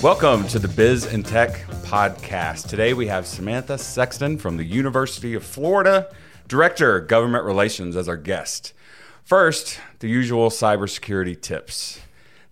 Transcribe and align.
Welcome 0.00 0.46
to 0.48 0.60
the 0.60 0.68
Biz 0.68 1.06
and 1.06 1.26
Tech 1.26 1.66
Podcast. 1.82 2.68
Today 2.68 2.94
we 2.94 3.08
have 3.08 3.26
Samantha 3.26 3.76
Sexton 3.78 4.38
from 4.38 4.56
the 4.56 4.64
University 4.64 5.34
of 5.34 5.42
Florida, 5.42 6.14
Director 6.46 7.00
Government 7.00 7.44
Relations, 7.44 7.96
as 7.96 8.08
our 8.08 8.16
guest. 8.16 8.72
First, 9.24 9.80
the 9.98 10.06
usual 10.06 10.50
cybersecurity 10.50 11.40
tips. 11.40 12.00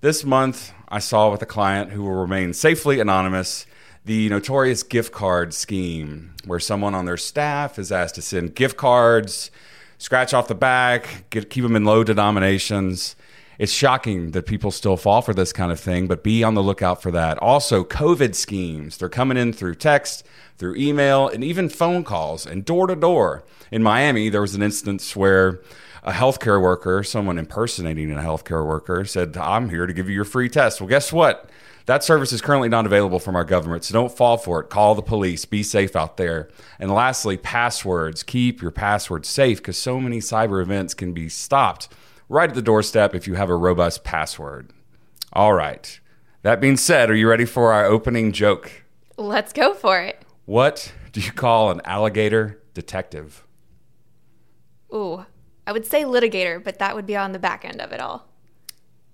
This 0.00 0.24
month, 0.24 0.72
I 0.88 0.98
saw 0.98 1.30
with 1.30 1.40
a 1.40 1.46
client 1.46 1.92
who 1.92 2.02
will 2.02 2.16
remain 2.16 2.52
safely 2.52 2.98
anonymous 2.98 3.64
the 4.04 4.28
notorious 4.28 4.82
gift 4.82 5.12
card 5.12 5.54
scheme, 5.54 6.34
where 6.46 6.58
someone 6.58 6.96
on 6.96 7.04
their 7.04 7.16
staff 7.16 7.78
is 7.78 7.92
asked 7.92 8.16
to 8.16 8.22
send 8.22 8.56
gift 8.56 8.76
cards, 8.76 9.52
scratch 9.98 10.34
off 10.34 10.48
the 10.48 10.56
back, 10.56 11.26
get, 11.30 11.48
keep 11.48 11.62
them 11.62 11.76
in 11.76 11.84
low 11.84 12.02
denominations. 12.02 13.14
It's 13.58 13.72
shocking 13.72 14.32
that 14.32 14.46
people 14.46 14.70
still 14.70 14.96
fall 14.96 15.22
for 15.22 15.32
this 15.32 15.52
kind 15.52 15.72
of 15.72 15.80
thing, 15.80 16.06
but 16.06 16.22
be 16.22 16.44
on 16.44 16.54
the 16.54 16.62
lookout 16.62 17.00
for 17.00 17.10
that. 17.12 17.38
Also, 17.38 17.84
COVID 17.84 18.34
schemes. 18.34 18.98
They're 18.98 19.08
coming 19.08 19.36
in 19.36 19.52
through 19.52 19.76
text, 19.76 20.26
through 20.58 20.76
email, 20.76 21.28
and 21.28 21.42
even 21.42 21.68
phone 21.68 22.04
calls 22.04 22.46
and 22.46 22.64
door 22.64 22.86
to 22.86 22.96
door. 22.96 23.44
In 23.70 23.82
Miami, 23.82 24.28
there 24.28 24.42
was 24.42 24.54
an 24.54 24.62
instance 24.62 25.16
where 25.16 25.60
a 26.02 26.12
healthcare 26.12 26.60
worker, 26.60 27.02
someone 27.02 27.38
impersonating 27.38 28.12
a 28.12 28.16
healthcare 28.16 28.64
worker, 28.66 29.04
said, 29.04 29.36
I'm 29.36 29.70
here 29.70 29.86
to 29.86 29.92
give 29.92 30.08
you 30.08 30.14
your 30.14 30.24
free 30.24 30.48
test. 30.48 30.80
Well, 30.80 30.88
guess 30.88 31.12
what? 31.12 31.50
That 31.86 32.02
service 32.02 32.32
is 32.32 32.40
currently 32.40 32.68
not 32.68 32.84
available 32.84 33.20
from 33.20 33.36
our 33.36 33.44
government, 33.44 33.84
so 33.84 33.92
don't 33.92 34.14
fall 34.14 34.36
for 34.36 34.60
it. 34.60 34.70
Call 34.70 34.94
the 34.96 35.02
police. 35.02 35.44
Be 35.44 35.62
safe 35.62 35.94
out 35.94 36.16
there. 36.16 36.48
And 36.80 36.92
lastly, 36.92 37.36
passwords. 37.36 38.22
Keep 38.24 38.60
your 38.60 38.72
passwords 38.72 39.28
safe 39.28 39.58
because 39.58 39.78
so 39.78 40.00
many 40.00 40.18
cyber 40.18 40.60
events 40.60 40.94
can 40.94 41.12
be 41.12 41.28
stopped 41.28 41.88
right 42.28 42.48
at 42.48 42.54
the 42.54 42.62
doorstep 42.62 43.14
if 43.14 43.26
you 43.26 43.34
have 43.34 43.50
a 43.50 43.56
robust 43.56 44.04
password. 44.04 44.72
All 45.32 45.52
right. 45.52 45.98
That 46.42 46.60
being 46.60 46.76
said, 46.76 47.10
are 47.10 47.14
you 47.14 47.28
ready 47.28 47.44
for 47.44 47.72
our 47.72 47.84
opening 47.84 48.32
joke? 48.32 48.84
Let's 49.16 49.52
go 49.52 49.74
for 49.74 50.00
it. 50.00 50.22
What 50.44 50.92
do 51.12 51.20
you 51.20 51.32
call 51.32 51.70
an 51.70 51.80
alligator 51.84 52.62
detective? 52.74 53.44
Ooh, 54.94 55.26
I 55.66 55.72
would 55.72 55.86
say 55.86 56.04
litigator, 56.04 56.62
but 56.62 56.78
that 56.78 56.94
would 56.94 57.06
be 57.06 57.16
on 57.16 57.32
the 57.32 57.38
back 57.38 57.64
end 57.64 57.80
of 57.80 57.92
it 57.92 58.00
all. 58.00 58.28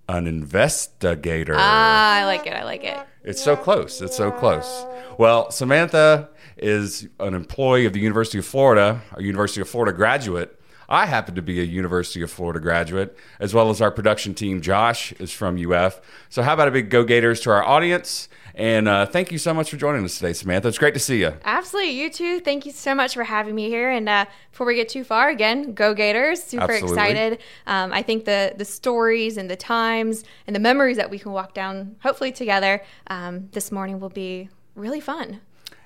An 0.09 0.27
investigator. 0.27 1.55
Ah, 1.57 2.17
I 2.17 2.25
like 2.27 2.47
it. 2.47 2.53
I 2.53 2.65
like 2.65 2.85
it. 2.85 2.99
It's 3.25 3.43
so 3.43 3.57
close. 3.57 4.03
It's 4.03 4.17
so 4.17 4.31
close. 4.31 4.85
Well, 5.17 5.51
Samantha 5.51 6.29
is 6.59 7.09
an 7.21 7.35
employee 7.35 7.87
of 7.87 7.93
the 7.93 8.01
University 8.01 8.39
of 8.39 8.45
Florida, 8.45 9.01
a 9.13 9.23
University 9.23 9.61
of 9.61 9.69
Florida 9.69 9.97
graduate. 9.97 10.61
I 10.93 11.07
happen 11.07 11.35
to 11.37 11.43
be 11.43 11.59
a 11.59 11.65
University 11.65 12.21
of 12.21 12.31
Florida 12.31 12.61
graduate, 12.61 13.17
as 13.41 13.55
well 13.55 13.71
as 13.71 13.81
our 13.81 13.91
production 13.91 14.35
team. 14.35 14.61
Josh 14.61 15.13
is 15.13 15.33
from 15.33 15.57
UF. 15.57 16.03
So, 16.29 16.43
how 16.43 16.53
about 16.53 16.69
a 16.69 16.71
big 16.71 16.91
Go 16.91 17.03
Gators 17.03 17.41
to 17.41 17.51
our 17.51 17.65
audience? 17.65 18.29
And 18.55 18.87
uh, 18.87 19.07
thank 19.07 19.33
you 19.33 19.39
so 19.39 19.55
much 19.55 19.71
for 19.71 19.79
joining 19.79 20.05
us 20.05 20.19
today, 20.19 20.35
Samantha. 20.35 20.69
It's 20.69 20.77
great 20.77 20.93
to 20.93 21.01
see 21.01 21.21
you. 21.21 21.33
Absolutely. 21.47 21.93
You 21.93 22.11
too. 22.11 22.41
Thank 22.41 22.67
you 22.67 22.73
so 22.73 22.95
much 22.95 23.15
for 23.15 23.25
having 23.25 23.55
me 23.55 23.69
here. 23.69 23.91
And 23.91 24.07
uh, 24.07 24.27
before 24.51 24.67
we 24.67 24.75
get 24.75 24.91
too 24.91 25.03
far, 25.03 25.31
again, 25.31 25.73
go 25.73 25.95
Gators. 25.95 26.43
Super 26.43 26.65
Absolutely. 26.65 26.91
excited. 26.91 27.39
Um, 27.67 27.95
I 27.95 28.03
think 28.03 28.27
the, 28.27 28.53
the 28.55 28.67
stories 28.67 29.39
and 29.39 29.51
the 29.51 29.57
times 29.57 30.25
and 30.47 30.55
the 30.55 30.61
memories 30.61 30.99
that 30.99 31.09
we 31.09 31.19
can 31.19 31.33
walk 31.33 31.55
down, 31.55 31.97
hopefully 32.03 32.33
together, 32.33 32.83
um, 33.07 33.49
this 33.53 33.73
morning 33.73 33.99
will 33.99 34.11
be 34.11 34.51
really 34.75 35.01
fun. 35.01 35.41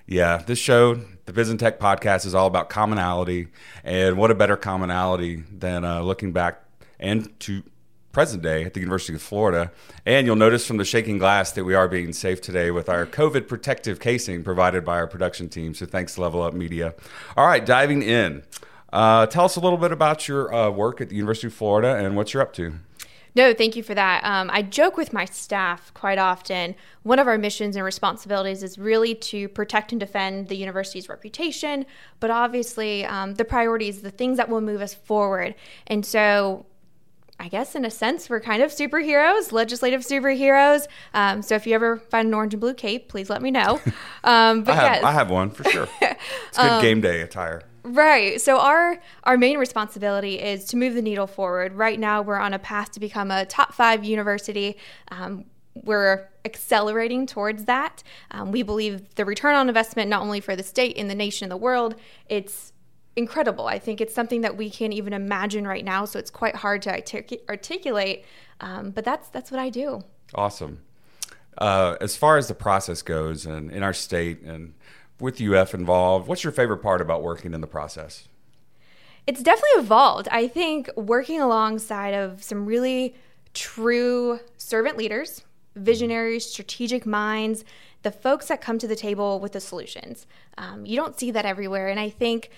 Yeah, 0.09 0.39
this 0.39 0.59
show, 0.59 1.01
the 1.27 1.33
Biz 1.33 1.51
and 1.51 1.61
Tech 1.61 1.79
podcast, 1.79 2.25
is 2.25 2.35
all 2.35 2.47
about 2.47 2.71
commonality. 2.71 3.49
And 3.85 4.17
what 4.17 4.31
a 4.31 4.35
better 4.35 4.57
commonality 4.57 5.45
than 5.53 5.85
uh, 5.85 6.01
looking 6.01 6.33
back 6.33 6.63
and 6.99 7.39
to 7.41 7.63
present 8.13 8.43
day 8.43 8.65
at 8.65 8.73
the 8.73 8.81
University 8.81 9.15
of 9.15 9.21
Florida. 9.21 9.71
And 10.07 10.27
you'll 10.27 10.37
notice 10.37 10.67
from 10.67 10.79
the 10.79 10.87
shaking 10.87 11.19
glass 11.19 11.53
that 11.53 11.65
we 11.65 11.75
are 11.75 11.87
being 11.87 12.15
safe 12.15 12.41
today 12.41 12.71
with 12.71 12.89
our 12.89 13.05
COVID 13.05 13.47
protective 13.47 14.01
casing 14.01 14.43
provided 14.43 14.87
by 14.87 14.95
our 14.95 15.07
production 15.07 15.51
team. 15.51 15.75
So 15.75 15.85
thanks, 15.85 16.17
Level 16.17 16.41
Up 16.41 16.55
Media. 16.55 16.95
All 17.37 17.47
right, 17.47 17.65
diving 17.65 18.03
in. 18.03 18.43
Uh, 18.91 19.27
tell 19.27 19.45
us 19.45 19.57
a 19.57 19.61
little 19.61 19.77
bit 19.77 19.93
about 19.93 20.29
your 20.29 20.55
uh, 20.55 20.71
work 20.71 21.03
at 21.03 21.11
the 21.11 21.17
University 21.17 21.49
of 21.49 21.53
Florida 21.53 21.97
and 21.97 22.17
what 22.17 22.33
you're 22.33 22.43
up 22.43 22.55
to. 22.55 22.77
No, 23.37 23.53
thank 23.53 23.77
you 23.77 23.83
for 23.83 23.95
that. 23.95 24.25
Um, 24.25 24.49
I 24.51 24.63
joke 24.63 24.97
with 24.97 25.13
my 25.13 25.27
staff 25.27 25.93
quite 25.93 26.17
often. 26.17 26.75
One 27.03 27.19
of 27.19 27.29
our 27.29 27.37
missions 27.37 27.77
and 27.77 27.85
responsibilities 27.85 28.63
is 28.63 28.79
really 28.79 29.15
to 29.15 29.49
protect 29.51 29.93
and 29.93 30.01
defend 30.01 30.49
the 30.49 30.57
university's 30.57 31.11
reputation, 31.11 31.85
but 32.19 32.31
obviously 32.31 33.05
um, 33.05 33.35
the 33.35 33.45
priorities, 33.45 34.01
the 34.01 34.11
things 34.11 34.39
that 34.39 34.49
will 34.49 34.63
move 34.63 34.81
us 34.81 34.95
forward. 34.95 35.55
And 35.87 36.05
so 36.05 36.65
I 37.39 37.49
guess 37.49 37.75
in 37.75 37.85
a 37.85 37.91
sense, 37.91 38.31
we're 38.31 38.41
kind 38.41 38.63
of 38.63 38.71
superheroes, 38.71 39.53
legislative 39.53 40.01
superheroes. 40.01 40.87
Um, 41.13 41.43
so 41.43 41.55
if 41.57 41.67
you 41.67 41.75
ever 41.75 41.99
find 41.99 42.29
an 42.29 42.35
orange 42.35 42.55
and 42.55 42.61
blue 42.63 42.73
cape, 42.73 43.09
please 43.09 43.29
let 43.29 43.43
me 43.43 43.51
know. 43.51 43.81
Um, 44.25 44.65
but 44.65 44.73
I 44.73 44.75
have, 44.75 44.95
yes. 44.97 45.05
I 45.05 45.13
have 45.13 45.31
one 45.31 45.51
for 45.51 45.63
sure. 45.71 45.89
It's 46.01 46.59
good 46.59 46.83
game 46.83 47.01
day 47.01 47.21
attire. 47.21 47.63
Right. 47.87 48.41
So 48.41 48.59
our 48.59 48.99
our 49.23 49.39
main 49.39 49.59
responsibility 49.59 50.41
is 50.41 50.65
to 50.67 50.77
move 50.77 50.95
the 50.95 51.03
needle 51.03 51.29
forward. 51.29 51.75
Right 51.75 52.01
now, 52.01 52.21
we're 52.21 52.39
on 52.39 52.53
a 52.53 52.59
path 52.59 52.91
to 52.93 53.01
become 53.01 53.31
a 53.31 53.47
top 53.47 53.73
five 53.73 54.05
university. 54.05 54.77
Um, 55.09 55.45
we're 55.75 56.29
accelerating 56.45 57.27
towards 57.27 57.67
that. 57.67 58.03
Um, 58.33 58.51
we 58.51 58.63
believe 58.65 59.15
the 59.15 59.25
return 59.25 59.55
on 59.55 59.69
investment, 59.69 60.11
not 60.11 60.23
only 60.23 60.41
for 60.41 60.57
the 60.57 60.65
state 60.65 60.97
in 60.97 61.07
the 61.07 61.15
nation 61.15 61.45
in 61.45 61.49
the 61.49 61.57
world, 61.57 61.95
it's 62.29 62.73
incredible. 63.15 63.69
I 63.69 63.79
think 63.79 64.01
it's 64.01 64.15
something 64.15 64.41
that 64.41 64.57
we 64.57 64.69
can't 64.69 64.93
even 64.93 65.13
imagine 65.13 65.65
right 65.65 65.85
now. 65.85 66.07
So 66.07 66.19
it's 66.19 66.31
quite 66.31 66.57
hard 66.57 66.83
to 66.83 66.91
artic- 66.91 67.45
articulate. 67.49 68.25
Um, 68.61 68.91
but 68.91 69.05
that's 69.05 69.29
that's 69.29 69.53
what 69.53 69.61
I 69.61 69.71
do. 69.71 70.03
Awesome. 70.35 70.81
Uh, 71.57 71.97
as 72.01 72.17
far 72.17 72.37
as 72.37 72.49
the 72.49 72.55
process 72.55 73.01
goes, 73.01 73.47
and 73.47 73.71
in 73.71 73.85
our 73.85 73.93
state, 73.93 74.43
and 74.43 74.75
with 75.21 75.41
UF 75.41 75.75
involved, 75.75 76.29
what's 76.29 76.45
your 76.45 76.53
favorite 76.53 76.79
part 76.79 77.01
about 77.01 77.23
working 77.23 77.55
in 77.55 77.61
the 77.61 77.67
process? 77.67 78.29
It's 79.27 79.43
definitely 79.43 79.81
evolved. 79.81 80.29
I 80.31 80.47
think 80.47 80.89
working 80.97 81.41
alongside 81.41 82.15
of 82.15 82.43
some 82.43 82.67
really 82.67 83.15
true 83.55 84.39
servant 84.57 84.97
leaders, 84.97 85.43
visionaries, 85.75 86.47
strategic 86.47 87.07
minds, 87.07 87.65
the 88.03 88.13
folks 88.13 88.47
that 88.49 88.61
come 88.61 88.79
to 88.79 88.87
the 88.87 88.95
table 88.95 89.41
with 89.41 89.53
the 89.53 89.61
solutions. 89.61 90.27
Um, 90.59 90.87
you 90.87 90.97
don't 90.97 91.19
see 91.19 91.31
that 91.33 91.45
everywhere. 91.45 91.89
And 91.89 91.99
I 91.99 92.09
think 92.09 92.51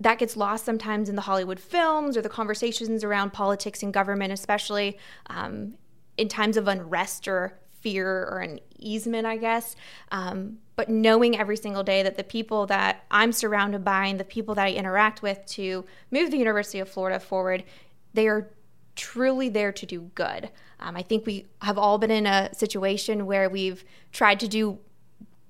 that 0.00 0.18
gets 0.18 0.36
lost 0.36 0.64
sometimes 0.64 1.08
in 1.08 1.14
the 1.14 1.22
Hollywood 1.22 1.60
films 1.60 2.16
or 2.16 2.22
the 2.22 2.28
conversations 2.28 3.04
around 3.04 3.32
politics 3.32 3.82
and 3.82 3.94
government, 3.94 4.32
especially 4.32 4.98
um, 5.28 5.74
in 6.16 6.28
times 6.28 6.56
of 6.56 6.66
unrest 6.66 7.28
or 7.28 7.58
fear 7.80 8.24
or 8.24 8.40
an 8.40 8.58
easement, 8.78 9.26
I 9.26 9.36
guess. 9.36 9.76
Um, 10.10 10.58
but 10.76 10.88
knowing 10.90 11.36
every 11.38 11.56
single 11.56 11.82
day 11.82 12.02
that 12.02 12.16
the 12.16 12.24
people 12.24 12.66
that 12.66 13.04
I'm 13.10 13.32
surrounded 13.32 13.82
by 13.84 14.06
and 14.06 14.20
the 14.20 14.24
people 14.24 14.54
that 14.54 14.66
I 14.66 14.72
interact 14.72 15.22
with 15.22 15.44
to 15.48 15.84
move 16.10 16.30
the 16.30 16.36
University 16.38 16.78
of 16.78 16.88
Florida 16.88 17.18
forward, 17.18 17.64
they 18.12 18.28
are 18.28 18.50
truly 18.94 19.48
there 19.48 19.72
to 19.72 19.86
do 19.86 20.02
good. 20.14 20.50
Um, 20.78 20.96
I 20.96 21.02
think 21.02 21.24
we 21.26 21.46
have 21.62 21.78
all 21.78 21.98
been 21.98 22.10
in 22.10 22.26
a 22.26 22.54
situation 22.54 23.26
where 23.26 23.48
we've 23.48 23.84
tried 24.12 24.38
to 24.40 24.48
do 24.48 24.78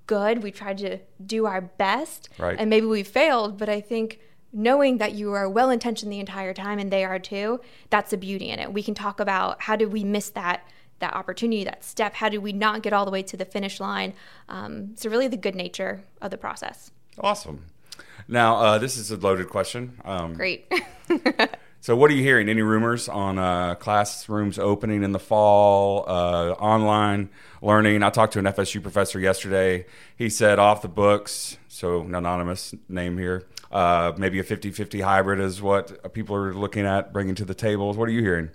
good, 0.07 0.43
we 0.43 0.53
tried 0.53 0.79
to 0.79 0.99
do 1.25 1.47
our 1.47 1.61
best, 1.61 2.29
Right. 2.39 2.57
and 2.59 2.71
maybe 2.71 2.87
we've 2.87 3.07
failed, 3.09 3.59
but 3.59 3.69
I 3.69 3.81
think 3.81 4.21
knowing 4.53 4.99
that 4.99 5.13
you 5.15 5.33
are 5.33 5.49
well 5.49 5.71
intentioned 5.71 6.13
the 6.13 6.21
entire 6.21 6.55
time 6.55 6.79
and 6.79 6.91
they 6.93 7.05
are 7.05 7.19
too, 7.19 7.61
that's 7.91 8.13
the 8.13 8.17
beauty 8.17 8.49
in 8.51 8.61
it. 8.61 8.73
We 8.73 8.85
can 8.85 8.95
talk 8.95 9.19
about 9.19 9.63
how 9.63 9.75
did 9.75 9.93
we 9.93 10.05
miss 10.05 10.31
that 10.31 10.67
that 10.99 11.15
opportunity, 11.15 11.65
that 11.65 11.85
step? 11.85 12.15
How 12.15 12.29
did 12.29 12.39
we 12.39 12.53
not 12.53 12.83
get 12.83 12.93
all 12.93 13.05
the 13.05 13.11
way 13.11 13.23
to 13.25 13.37
the 13.37 13.45
finish 13.45 13.81
line? 13.81 14.15
Um, 14.49 14.97
so 14.97 15.11
really, 15.11 15.29
the 15.29 15.37
good 15.37 15.55
nature 15.55 16.03
of 16.21 16.31
the 16.31 16.39
process. 16.39 16.91
Awesome. 17.19 17.65
Now, 18.29 18.57
uh, 18.57 18.79
this 18.79 18.97
is 18.97 19.11
a 19.11 19.17
loaded 19.17 19.49
question. 19.49 19.99
Um, 20.05 20.35
Great. 20.35 20.73
So, 21.87 21.95
what 21.95 22.11
are 22.11 22.15
you 22.15 22.23
hearing? 22.25 22.49
Any 22.49 22.63
rumors 22.63 23.09
on 23.09 23.39
uh, 23.39 23.77
classrooms 23.77 24.59
opening 24.59 25.05
in 25.05 25.13
the 25.13 25.21
fall, 25.21 26.05
uh, 26.09 26.51
online 26.59 27.29
learning? 27.63 28.03
I 28.03 28.11
talked 28.11 28.33
to 28.33 28.41
an 28.41 28.47
FSU 28.47 28.83
professor 28.83 29.21
yesterday. 29.21 29.87
He 30.17 30.29
said 30.29 30.59
off 30.59 30.83
the 30.83 30.89
books, 30.89 31.59
so 31.69 32.01
an 32.01 32.13
anonymous 32.17 32.75
name 32.89 33.19
here, 33.19 33.45
uh, 33.71 34.15
maybe 34.17 34.41
a 34.41 34.43
50 34.43 34.73
50 34.73 35.01
hybrid 35.01 35.39
is 35.39 35.63
what 35.63 36.13
people 36.13 36.35
are 36.35 36.53
looking 36.53 36.87
at 36.87 37.13
bringing 37.13 37.37
to 37.37 37.45
the 37.45 37.55
tables. 37.55 37.97
What 37.97 38.09
are 38.09 38.13
you 38.13 38.21
hearing? 38.23 38.51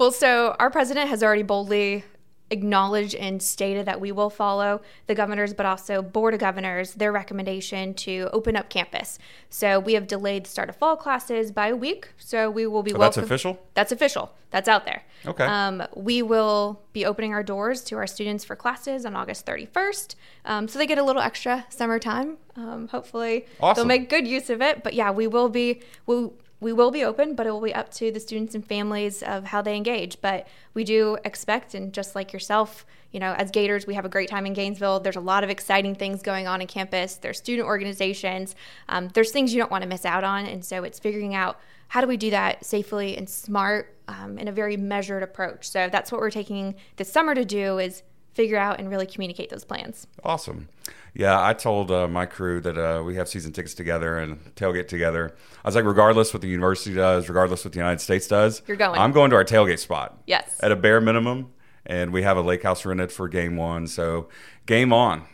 Well, 0.00 0.12
so 0.12 0.56
our 0.58 0.70
president 0.70 1.10
has 1.10 1.22
already 1.22 1.42
boldly 1.42 2.04
acknowledged 2.48 3.14
and 3.14 3.42
stated 3.42 3.84
that 3.84 4.00
we 4.00 4.12
will 4.12 4.30
follow 4.30 4.80
the 5.06 5.14
governors, 5.14 5.52
but 5.52 5.66
also 5.66 6.00
board 6.00 6.32
of 6.32 6.40
governors, 6.40 6.94
their 6.94 7.12
recommendation 7.12 7.92
to 7.92 8.30
open 8.32 8.56
up 8.56 8.70
campus. 8.70 9.18
So 9.50 9.78
we 9.78 9.92
have 9.92 10.06
delayed 10.06 10.46
the 10.46 10.48
start 10.48 10.70
of 10.70 10.76
fall 10.76 10.96
classes 10.96 11.52
by 11.52 11.68
a 11.68 11.76
week. 11.76 12.08
So 12.16 12.50
we 12.50 12.66
will 12.66 12.82
be 12.82 12.94
Oh, 12.94 12.98
that's 12.98 13.18
official? 13.18 13.60
That's 13.74 13.92
official. 13.92 14.32
That's 14.48 14.68
out 14.68 14.86
there. 14.86 15.02
Okay. 15.26 15.44
Um, 15.44 15.82
we 15.94 16.22
will 16.22 16.80
be 16.94 17.04
opening 17.04 17.34
our 17.34 17.42
doors 17.42 17.82
to 17.82 17.96
our 17.98 18.06
students 18.06 18.42
for 18.42 18.56
classes 18.56 19.04
on 19.04 19.14
August 19.14 19.44
31st. 19.44 20.14
Um, 20.46 20.66
so 20.66 20.78
they 20.78 20.86
get 20.86 20.96
a 20.96 21.04
little 21.04 21.20
extra 21.20 21.66
summertime. 21.68 22.38
Um, 22.56 22.88
hopefully 22.88 23.44
Awesome. 23.60 23.82
they'll 23.86 23.98
make 23.98 24.08
good 24.08 24.26
use 24.26 24.48
of 24.48 24.62
it. 24.62 24.82
But 24.82 24.94
yeah, 24.94 25.10
we 25.10 25.26
will 25.26 25.50
be, 25.50 25.82
we'll, 26.06 26.32
we 26.60 26.72
will 26.72 26.90
be 26.90 27.02
open, 27.02 27.34
but 27.34 27.46
it 27.46 27.50
will 27.50 27.60
be 27.60 27.74
up 27.74 27.90
to 27.94 28.10
the 28.10 28.20
students 28.20 28.54
and 28.54 28.66
families 28.66 29.22
of 29.22 29.44
how 29.44 29.62
they 29.62 29.76
engage. 29.76 30.20
But 30.20 30.46
we 30.74 30.84
do 30.84 31.16
expect, 31.24 31.74
and 31.74 31.92
just 31.92 32.14
like 32.14 32.32
yourself, 32.32 32.84
you 33.12 33.18
know, 33.18 33.32
as 33.32 33.50
Gators, 33.50 33.86
we 33.86 33.94
have 33.94 34.04
a 34.04 34.10
great 34.10 34.28
time 34.28 34.46
in 34.46 34.52
Gainesville. 34.52 35.00
There's 35.00 35.16
a 35.16 35.20
lot 35.20 35.42
of 35.42 35.50
exciting 35.50 35.94
things 35.94 36.22
going 36.22 36.46
on 36.46 36.60
in 36.60 36.66
campus. 36.66 37.16
There's 37.16 37.38
student 37.38 37.66
organizations. 37.66 38.54
Um, 38.88 39.08
there's 39.08 39.32
things 39.32 39.52
you 39.52 39.60
don't 39.60 39.70
want 39.70 39.82
to 39.82 39.88
miss 39.88 40.04
out 40.04 40.22
on, 40.22 40.46
and 40.46 40.64
so 40.64 40.84
it's 40.84 40.98
figuring 40.98 41.34
out 41.34 41.58
how 41.88 42.00
do 42.00 42.06
we 42.06 42.16
do 42.16 42.30
that 42.30 42.64
safely 42.64 43.16
and 43.16 43.28
smart 43.28 43.96
um, 44.06 44.38
in 44.38 44.46
a 44.46 44.52
very 44.52 44.76
measured 44.76 45.22
approach. 45.22 45.68
So 45.68 45.88
that's 45.90 46.12
what 46.12 46.20
we're 46.20 46.30
taking 46.30 46.76
this 46.96 47.10
summer 47.10 47.34
to 47.34 47.44
do 47.44 47.78
is 47.78 48.02
figure 48.32 48.56
out 48.56 48.78
and 48.78 48.88
really 48.88 49.06
communicate 49.06 49.50
those 49.50 49.64
plans. 49.64 50.06
Awesome. 50.24 50.68
Yeah, 51.14 51.44
I 51.44 51.54
told 51.54 51.90
uh, 51.90 52.06
my 52.06 52.26
crew 52.26 52.60
that 52.60 52.78
uh, 52.78 53.02
we 53.02 53.16
have 53.16 53.28
season 53.28 53.52
tickets 53.52 53.74
together 53.74 54.18
and 54.18 54.54
tailgate 54.54 54.88
together. 54.88 55.34
I 55.64 55.68
was 55.68 55.74
like, 55.74 55.84
regardless 55.84 56.32
what 56.32 56.40
the 56.40 56.48
university 56.48 56.94
does, 56.94 57.28
regardless 57.28 57.64
what 57.64 57.72
the 57.72 57.78
United 57.78 58.00
States 58.00 58.28
does, 58.28 58.62
You're 58.66 58.76
going. 58.76 59.00
I'm 59.00 59.12
going 59.12 59.30
to 59.30 59.36
our 59.36 59.44
tailgate 59.44 59.80
spot. 59.80 60.20
Yes. 60.26 60.58
At 60.62 60.70
a 60.70 60.76
bare 60.76 61.00
minimum, 61.00 61.52
and 61.84 62.12
we 62.12 62.22
have 62.22 62.36
a 62.36 62.42
lake 62.42 62.62
house 62.62 62.84
rented 62.84 63.10
for 63.10 63.28
game 63.28 63.56
one. 63.56 63.86
So 63.86 64.28
game 64.66 64.92
on. 64.92 65.24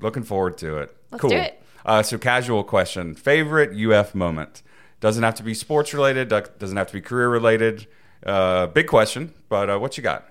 Looking 0.00 0.22
forward 0.22 0.58
to 0.58 0.78
it. 0.78 0.96
Let's 1.10 1.20
cool. 1.20 1.30
do 1.30 1.36
it. 1.36 1.60
Uh, 1.84 2.02
so 2.02 2.16
casual 2.18 2.62
question: 2.62 3.14
favorite 3.14 3.76
UF 3.76 4.14
moment? 4.14 4.62
Doesn't 5.00 5.22
have 5.22 5.34
to 5.34 5.42
be 5.42 5.54
sports 5.54 5.92
related. 5.92 6.28
Doesn't 6.28 6.76
have 6.76 6.86
to 6.86 6.92
be 6.92 7.00
career 7.00 7.28
related. 7.28 7.86
Uh, 8.24 8.66
big 8.68 8.86
question, 8.86 9.34
but 9.48 9.68
uh, 9.68 9.78
what 9.78 9.96
you 9.96 10.02
got? 10.02 10.26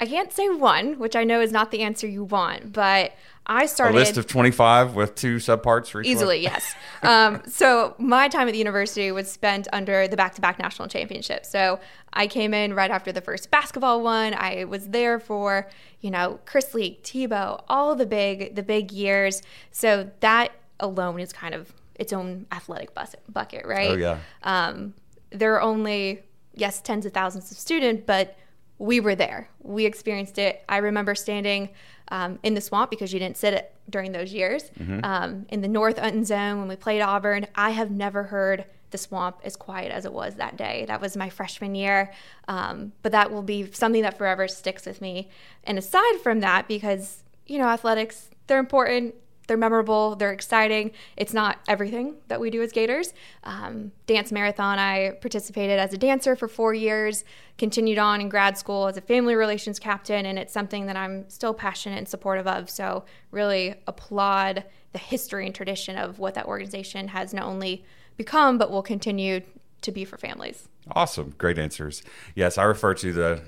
I 0.00 0.06
can't 0.06 0.32
say 0.32 0.48
one, 0.48 0.98
which 0.98 1.16
I 1.16 1.24
know 1.24 1.40
is 1.40 1.52
not 1.52 1.70
the 1.70 1.80
answer 1.80 2.06
you 2.06 2.24
want, 2.24 2.72
but 2.72 3.12
I 3.46 3.66
started 3.66 3.96
a 3.96 4.00
list 4.00 4.16
of 4.16 4.26
25 4.26 4.94
with 4.94 5.14
two 5.14 5.36
subparts 5.36 5.88
for 5.88 6.00
each 6.00 6.08
easily. 6.08 6.36
one? 6.36 6.52
Yes. 6.52 6.74
um, 7.02 7.42
so 7.46 7.94
my 7.98 8.28
time 8.28 8.48
at 8.48 8.52
the 8.52 8.58
university 8.58 9.10
was 9.12 9.30
spent 9.30 9.68
under 9.72 10.08
the 10.08 10.16
back-to-back 10.16 10.58
national 10.58 10.88
championship. 10.88 11.46
So 11.46 11.78
I 12.12 12.26
came 12.26 12.52
in 12.52 12.74
right 12.74 12.90
after 12.90 13.12
the 13.12 13.20
first 13.20 13.50
basketball 13.50 14.02
one. 14.02 14.34
I 14.34 14.64
was 14.64 14.88
there 14.88 15.18
for 15.20 15.68
you 16.00 16.10
know 16.10 16.40
Chris 16.44 16.74
Leak, 16.74 17.02
Tebow, 17.02 17.62
all 17.68 17.94
the 17.94 18.06
big 18.06 18.54
the 18.54 18.62
big 18.62 18.92
years. 18.92 19.42
So 19.70 20.10
that 20.20 20.52
alone 20.80 21.20
is 21.20 21.32
kind 21.32 21.54
of 21.54 21.72
its 21.94 22.12
own 22.12 22.46
athletic 22.52 22.94
bus- 22.94 23.16
bucket, 23.28 23.64
right? 23.64 23.90
Oh 23.90 23.96
yeah. 23.96 24.18
Um, 24.42 24.94
there 25.30 25.54
are 25.54 25.62
only 25.62 26.22
yes 26.54 26.80
tens 26.80 27.06
of 27.06 27.12
thousands 27.12 27.50
of 27.50 27.58
students, 27.58 28.02
but 28.06 28.36
we 28.78 29.00
were 29.00 29.14
there. 29.14 29.48
We 29.62 29.86
experienced 29.86 30.38
it. 30.38 30.62
I 30.68 30.78
remember 30.78 31.14
standing 31.14 31.70
um, 32.08 32.38
in 32.42 32.54
the 32.54 32.60
swamp 32.60 32.90
because 32.90 33.12
you 33.12 33.18
didn't 33.18 33.36
sit 33.36 33.54
it 33.54 33.74
during 33.88 34.12
those 34.12 34.32
years 34.32 34.64
Mm-hmm. 34.78 35.00
um, 35.04 35.46
in 35.48 35.60
the 35.60 35.68
north 35.68 35.98
end 35.98 36.26
zone 36.26 36.58
when 36.58 36.68
we 36.68 36.76
played 36.76 37.00
Auburn. 37.00 37.46
I 37.54 37.70
have 37.70 37.90
never 37.90 38.24
heard 38.24 38.64
the 38.90 38.98
swamp 38.98 39.38
as 39.42 39.56
quiet 39.56 39.90
as 39.90 40.04
it 40.04 40.12
was 40.12 40.36
that 40.36 40.56
day. 40.56 40.84
That 40.86 41.00
was 41.00 41.16
my 41.16 41.28
freshman 41.28 41.74
year, 41.74 42.12
um, 42.46 42.92
but 43.02 43.12
that 43.12 43.32
will 43.32 43.42
be 43.42 43.70
something 43.72 44.02
that 44.02 44.16
forever 44.16 44.46
sticks 44.46 44.86
with 44.86 45.00
me. 45.00 45.28
And 45.64 45.78
aside 45.78 46.20
from 46.22 46.40
that, 46.40 46.68
because 46.68 47.24
you 47.46 47.58
know 47.58 47.66
athletics, 47.66 48.30
they're 48.46 48.58
important 48.60 49.14
they're 49.46 49.56
memorable, 49.56 50.16
they're 50.16 50.32
exciting. 50.32 50.92
It's 51.16 51.32
not 51.32 51.58
everything 51.68 52.16
that 52.28 52.40
we 52.40 52.50
do 52.50 52.62
as 52.62 52.72
Gators. 52.72 53.14
Um, 53.44 53.92
dance 54.06 54.32
marathon, 54.32 54.78
I 54.78 55.12
participated 55.20 55.78
as 55.78 55.92
a 55.92 55.98
dancer 55.98 56.36
for 56.36 56.48
four 56.48 56.74
years, 56.74 57.24
continued 57.58 57.98
on 57.98 58.20
in 58.20 58.28
grad 58.28 58.58
school 58.58 58.86
as 58.86 58.96
a 58.96 59.00
family 59.00 59.34
relations 59.34 59.78
captain, 59.78 60.26
and 60.26 60.38
it's 60.38 60.52
something 60.52 60.86
that 60.86 60.96
I'm 60.96 61.28
still 61.28 61.54
passionate 61.54 61.98
and 61.98 62.08
supportive 62.08 62.46
of. 62.46 62.68
So, 62.68 63.04
really 63.30 63.74
applaud 63.86 64.64
the 64.92 64.98
history 64.98 65.46
and 65.46 65.54
tradition 65.54 65.96
of 65.96 66.18
what 66.18 66.34
that 66.34 66.46
organization 66.46 67.08
has 67.08 67.34
not 67.34 67.44
only 67.44 67.84
become, 68.16 68.58
but 68.58 68.70
will 68.70 68.82
continue 68.82 69.42
to 69.82 69.92
be 69.92 70.04
for 70.04 70.16
families. 70.16 70.68
Awesome. 70.92 71.34
Great 71.38 71.58
answers. 71.58 72.02
Yes, 72.34 72.58
I 72.58 72.64
refer 72.64 72.94
to 72.94 73.12
the 73.12 73.42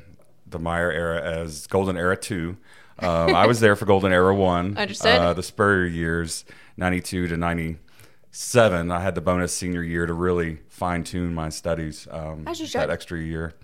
the 0.51 0.59
Meyer 0.59 0.91
era 0.91 1.21
as 1.21 1.67
Golden 1.67 1.97
Era 1.97 2.17
2 2.17 2.56
um, 2.99 3.35
I 3.35 3.47
was 3.47 3.61
there 3.61 3.77
for 3.77 3.85
Golden 3.85 4.12
Era 4.12 4.35
One. 4.35 4.77
Understood. 4.77 5.19
Uh, 5.19 5.33
the 5.33 5.43
Spurrier 5.43 5.87
years, 5.87 6.45
'92 6.77 7.29
to 7.29 7.37
'97. 7.37 8.91
I 8.91 9.00
had 9.00 9.15
the 9.15 9.21
bonus 9.21 9.55
senior 9.55 9.83
year 9.83 10.06
to 10.06 10.15
really 10.15 10.59
fine 10.69 11.05
tune 11.05 11.35
my 11.35 11.49
studies. 11.49 12.09
Um, 12.11 12.45
that 12.45 12.56
should. 12.56 12.91
extra 12.91 13.19
year, 13.19 13.55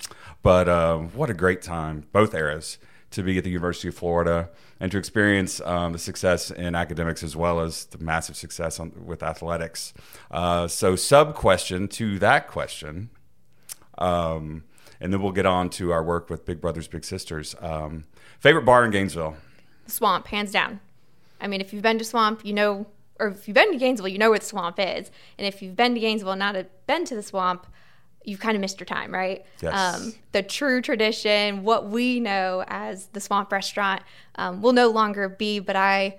but 0.42 0.68
uh, 0.68 0.98
what 0.98 1.30
a 1.30 1.34
great 1.34 1.62
time! 1.62 2.06
Both 2.12 2.34
eras 2.34 2.78
to 3.14 3.22
be 3.22 3.38
at 3.38 3.44
the 3.44 3.50
University 3.50 3.88
of 3.88 3.94
Florida 3.94 4.50
and 4.80 4.90
to 4.90 4.98
experience 4.98 5.60
um, 5.60 5.92
the 5.92 5.98
success 5.98 6.50
in 6.50 6.74
academics 6.74 7.22
as 7.22 7.36
well 7.36 7.60
as 7.60 7.84
the 7.86 7.98
massive 7.98 8.36
success 8.36 8.80
on, 8.80 8.92
with 9.06 9.22
athletics. 9.22 9.94
Uh, 10.30 10.66
so, 10.66 10.96
sub 10.96 11.34
question 11.34 11.86
to 11.88 12.18
that 12.18 12.48
question, 12.48 13.10
um, 13.98 14.64
and 15.00 15.12
then 15.12 15.22
we'll 15.22 15.32
get 15.32 15.46
on 15.46 15.70
to 15.70 15.92
our 15.92 16.02
work 16.02 16.28
with 16.28 16.44
Big 16.44 16.60
Brothers 16.60 16.88
Big 16.88 17.04
Sisters. 17.04 17.54
Um, 17.60 18.04
favorite 18.44 18.66
bar 18.66 18.84
in 18.84 18.90
Gainesville? 18.90 19.36
The 19.86 19.90
swamp, 19.90 20.26
hands 20.26 20.52
down. 20.52 20.80
I 21.40 21.46
mean, 21.46 21.62
if 21.62 21.72
you've 21.72 21.82
been 21.82 21.98
to 21.98 22.04
Swamp, 22.04 22.44
you 22.44 22.52
know, 22.52 22.86
or 23.18 23.28
if 23.28 23.48
you've 23.48 23.54
been 23.54 23.72
to 23.72 23.78
Gainesville, 23.78 24.08
you 24.08 24.18
know 24.18 24.28
where 24.28 24.38
the 24.38 24.44
swamp 24.44 24.76
is. 24.78 25.10
And 25.38 25.46
if 25.46 25.62
you've 25.62 25.76
been 25.76 25.94
to 25.94 26.00
Gainesville 26.00 26.32
and 26.32 26.40
not 26.40 26.54
have 26.54 26.66
been 26.86 27.06
to 27.06 27.14
the 27.14 27.22
swamp, 27.22 27.66
you've 28.22 28.40
kind 28.40 28.54
of 28.54 28.60
missed 28.60 28.78
your 28.78 28.84
time, 28.84 29.14
right? 29.14 29.46
Yes. 29.62 29.74
Um, 29.74 30.14
the 30.32 30.42
true 30.42 30.82
tradition, 30.82 31.62
what 31.62 31.88
we 31.88 32.20
know 32.20 32.64
as 32.68 33.06
the 33.08 33.20
swamp 33.20 33.50
restaurant, 33.50 34.02
um, 34.36 34.60
will 34.60 34.72
no 34.72 34.88
longer 34.88 35.26
be. 35.28 35.58
But 35.58 35.76
I, 35.76 36.18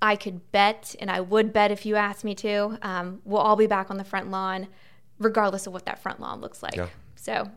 I 0.00 0.14
could 0.14 0.52
bet, 0.52 0.94
and 1.00 1.10
I 1.10 1.20
would 1.20 1.52
bet 1.52 1.72
if 1.72 1.84
you 1.84 1.96
asked 1.96 2.22
me 2.22 2.36
to, 2.36 2.78
um, 2.82 3.22
we'll 3.24 3.40
all 3.40 3.56
be 3.56 3.66
back 3.66 3.90
on 3.90 3.96
the 3.96 4.04
front 4.04 4.30
lawn, 4.30 4.68
regardless 5.18 5.66
of 5.66 5.72
what 5.72 5.84
that 5.86 6.00
front 6.00 6.20
lawn 6.20 6.40
looks 6.40 6.62
like. 6.62 6.76
Yeah. 6.76 6.88
So 7.16 7.50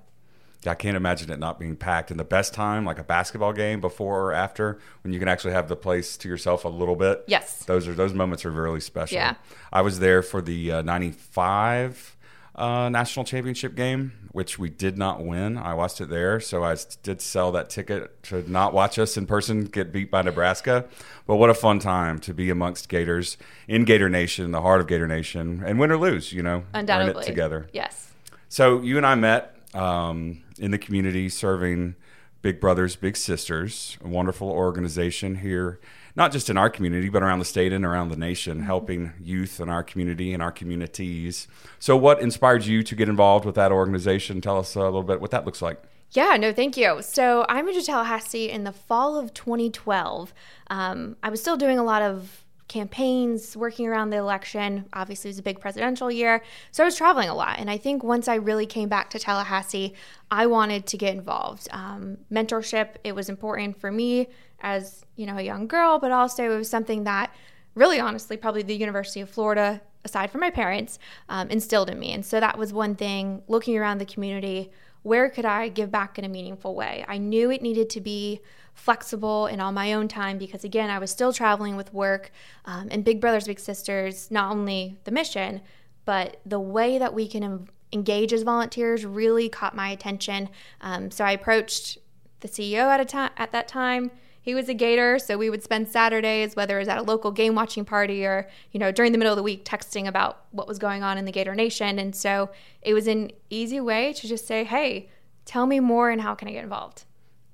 I 0.67 0.75
can't 0.75 0.97
imagine 0.97 1.31
it 1.31 1.39
not 1.39 1.59
being 1.59 1.75
packed. 1.75 2.11
And 2.11 2.19
the 2.19 2.23
best 2.23 2.53
time, 2.53 2.85
like 2.85 2.99
a 2.99 3.03
basketball 3.03 3.53
game, 3.53 3.81
before 3.81 4.21
or 4.21 4.33
after, 4.33 4.79
when 5.03 5.13
you 5.13 5.19
can 5.19 5.27
actually 5.27 5.53
have 5.53 5.67
the 5.67 5.75
place 5.75 6.17
to 6.17 6.29
yourself 6.29 6.65
a 6.65 6.69
little 6.69 6.95
bit. 6.95 7.23
Yes. 7.27 7.65
those 7.65 7.87
are 7.87 7.93
those 7.93 8.13
moments 8.13 8.45
are 8.45 8.51
really 8.51 8.79
special. 8.79 9.15
Yeah. 9.15 9.35
I 9.71 9.81
was 9.81 9.99
there 9.99 10.21
for 10.21 10.41
the 10.41 10.71
uh, 10.71 10.81
'95 10.81 12.17
uh, 12.55 12.89
national 12.89 13.25
championship 13.25 13.75
game, 13.75 14.11
which 14.31 14.59
we 14.59 14.69
did 14.69 14.97
not 14.97 15.23
win. 15.23 15.57
I 15.57 15.73
watched 15.73 16.01
it 16.01 16.09
there, 16.09 16.39
so 16.39 16.63
I 16.63 16.77
did 17.01 17.21
sell 17.21 17.51
that 17.53 17.69
ticket 17.69 18.21
to 18.23 18.49
not 18.49 18.73
watch 18.73 18.99
us 18.99 19.17
in 19.17 19.25
person 19.25 19.65
get 19.65 19.91
beat 19.91 20.11
by 20.11 20.21
Nebraska. 20.21 20.85
But 21.25 21.37
what 21.37 21.49
a 21.49 21.55
fun 21.55 21.79
time 21.79 22.19
to 22.19 22.33
be 22.33 22.49
amongst 22.49 22.89
Gators 22.89 23.37
in 23.67 23.85
Gator 23.85 24.09
Nation, 24.09 24.51
the 24.51 24.61
heart 24.61 24.81
of 24.81 24.87
Gator 24.87 25.07
Nation, 25.07 25.63
and 25.65 25.79
win 25.79 25.91
or 25.91 25.97
lose, 25.97 26.31
you 26.31 26.43
know, 26.43 26.63
undoubtedly 26.73 27.23
it 27.23 27.25
together. 27.25 27.67
Yes. 27.73 28.11
So 28.49 28.81
you 28.81 28.97
and 28.97 29.05
I 29.05 29.15
met 29.15 29.55
um, 29.73 30.42
in 30.57 30.71
the 30.71 30.77
community 30.77 31.29
serving 31.29 31.95
Big 32.41 32.59
Brothers 32.59 32.95
Big 32.95 33.15
Sisters, 33.15 33.97
a 34.03 34.07
wonderful 34.07 34.49
organization 34.49 35.35
here, 35.35 35.79
not 36.15 36.31
just 36.31 36.49
in 36.49 36.57
our 36.57 36.69
community, 36.69 37.09
but 37.09 37.23
around 37.23 37.39
the 37.39 37.45
state 37.45 37.71
and 37.71 37.85
around 37.85 38.09
the 38.09 38.17
nation, 38.17 38.63
helping 38.63 39.13
youth 39.19 39.59
in 39.59 39.69
our 39.69 39.83
community 39.83 40.33
and 40.33 40.43
our 40.43 40.51
communities. 40.51 41.47
So, 41.79 41.95
what 41.95 42.21
inspired 42.21 42.65
you 42.65 42.83
to 42.83 42.95
get 42.95 43.07
involved 43.07 43.45
with 43.45 43.55
that 43.55 43.71
organization? 43.71 44.41
Tell 44.41 44.59
us 44.59 44.75
a 44.75 44.81
little 44.81 45.03
bit 45.03 45.21
what 45.21 45.31
that 45.31 45.45
looks 45.45 45.61
like. 45.61 45.81
Yeah, 46.13 46.37
no, 46.37 46.53
thank 46.53 46.77
you. 46.77 47.01
So 47.01 47.43
I 47.49 47.63
moved 47.63 47.79
to 47.79 47.85
Tallahassee 47.85 48.49
in 48.49 48.65
the 48.65 48.71
fall 48.71 49.17
of 49.17 49.33
2012. 49.33 50.31
Um, 50.69 51.17
I 51.23 51.29
was 51.29 51.41
still 51.41 51.57
doing 51.57 51.79
a 51.79 51.83
lot 51.83 52.03
of 52.03 52.42
campaigns, 52.67 53.55
working 53.57 53.87
around 53.87 54.09
the 54.09 54.17
election. 54.17 54.85
Obviously, 54.93 55.29
it 55.29 55.33
was 55.33 55.39
a 55.39 55.43
big 55.43 55.59
presidential 55.59 56.11
year. 56.11 56.41
So 56.71 56.83
I 56.83 56.85
was 56.85 56.95
traveling 56.95 57.29
a 57.29 57.35
lot. 57.35 57.59
And 57.59 57.69
I 57.69 57.77
think 57.77 58.03
once 58.03 58.27
I 58.27 58.35
really 58.35 58.65
came 58.65 58.89
back 58.89 59.09
to 59.11 59.19
Tallahassee, 59.19 59.93
I 60.31 60.45
wanted 60.47 60.85
to 60.87 60.97
get 60.97 61.15
involved. 61.15 61.67
Um, 61.71 62.17
mentorship, 62.31 62.95
it 63.03 63.13
was 63.13 63.29
important 63.29 63.79
for 63.79 63.91
me 63.91 64.27
as, 64.61 65.05
you 65.15 65.25
know, 65.25 65.37
a 65.37 65.41
young 65.41 65.67
girl, 65.67 65.99
but 65.99 66.11
also 66.11 66.43
it 66.51 66.57
was 66.57 66.69
something 66.69 67.03
that 67.03 67.33
really 67.75 67.99
honestly, 67.99 68.37
probably 68.37 68.61
the 68.61 68.75
University 68.75 69.21
of 69.21 69.29
Florida, 69.29 69.81
aside 70.05 70.31
from 70.31 70.41
my 70.41 70.49
parents, 70.49 70.99
um, 71.29 71.49
instilled 71.49 71.89
in 71.89 71.99
me. 71.99 72.11
And 72.13 72.25
so 72.25 72.39
that 72.39 72.57
was 72.57 72.71
one 72.71 72.95
thing 72.95 73.41
looking 73.47 73.77
around 73.77 73.97
the 73.97 74.05
community 74.05 74.71
where 75.03 75.29
could 75.29 75.45
I 75.45 75.67
give 75.67 75.91
back 75.91 76.17
in 76.17 76.23
a 76.25 76.29
meaningful 76.29 76.75
way? 76.75 77.05
I 77.07 77.17
knew 77.17 77.51
it 77.51 77.61
needed 77.61 77.89
to 77.91 78.01
be 78.01 78.39
flexible 78.73 79.45
and 79.45 79.61
on 79.61 79.73
my 79.73 79.93
own 79.93 80.07
time 80.07 80.37
because, 80.37 80.63
again, 80.63 80.89
I 80.89 80.99
was 80.99 81.11
still 81.11 81.31
traveling 81.31 81.75
with 81.75 81.93
work 81.93 82.31
um, 82.65 82.87
and 82.91 83.03
Big 83.03 83.21
Brothers 83.21 83.47
Big 83.47 83.59
Sisters, 83.59 84.29
not 84.31 84.51
only 84.51 84.97
the 85.03 85.11
mission, 85.11 85.61
but 86.05 86.37
the 86.45 86.59
way 86.59 86.97
that 86.97 87.13
we 87.13 87.27
can 87.27 87.43
em- 87.43 87.67
engage 87.91 88.33
as 88.33 88.43
volunteers 88.43 89.05
really 89.05 89.47
caught 89.47 89.75
my 89.75 89.89
attention. 89.89 90.49
Um, 90.81 91.11
so 91.11 91.23
I 91.23 91.31
approached 91.31 91.99
the 92.41 92.47
CEO 92.47 92.89
at 92.89 92.99
a 92.99 93.05
time 93.05 93.31
at 93.37 93.51
that 93.51 93.67
time. 93.67 94.11
He 94.41 94.53
was 94.53 94.67
a 94.67 94.73
Gator, 94.73 95.19
so 95.19 95.37
we 95.37 95.49
would 95.49 95.63
spend 95.63 95.87
Saturdays, 95.87 96.53
whether 96.53 96.75
it 96.75 96.81
was 96.81 96.89
at 96.89 96.97
a 96.97 97.01
local 97.01 97.31
game 97.31 97.55
watching 97.55 97.85
party 97.85 98.25
or 98.25 98.49
you 98.71 98.79
know 98.79 98.91
during 98.91 99.13
the 99.13 99.17
middle 99.17 99.31
of 99.31 99.37
the 99.37 99.43
week, 99.43 99.63
texting 99.63 100.05
about 100.05 100.43
what 100.51 100.67
was 100.67 100.77
going 100.77 101.01
on 101.01 101.17
in 101.17 101.23
the 101.23 101.31
Gator 101.31 101.55
Nation. 101.55 101.97
And 101.97 102.13
so 102.13 102.49
it 102.81 102.93
was 102.93 103.07
an 103.07 103.31
easy 103.49 103.79
way 103.79 104.11
to 104.11 104.27
just 104.27 104.45
say, 104.45 104.65
"Hey, 104.65 105.09
tell 105.45 105.65
me 105.65 105.79
more, 105.79 106.09
and 106.09 106.21
how 106.21 106.35
can 106.35 106.49
I 106.49 106.51
get 106.51 106.63
involved?" 106.63 107.05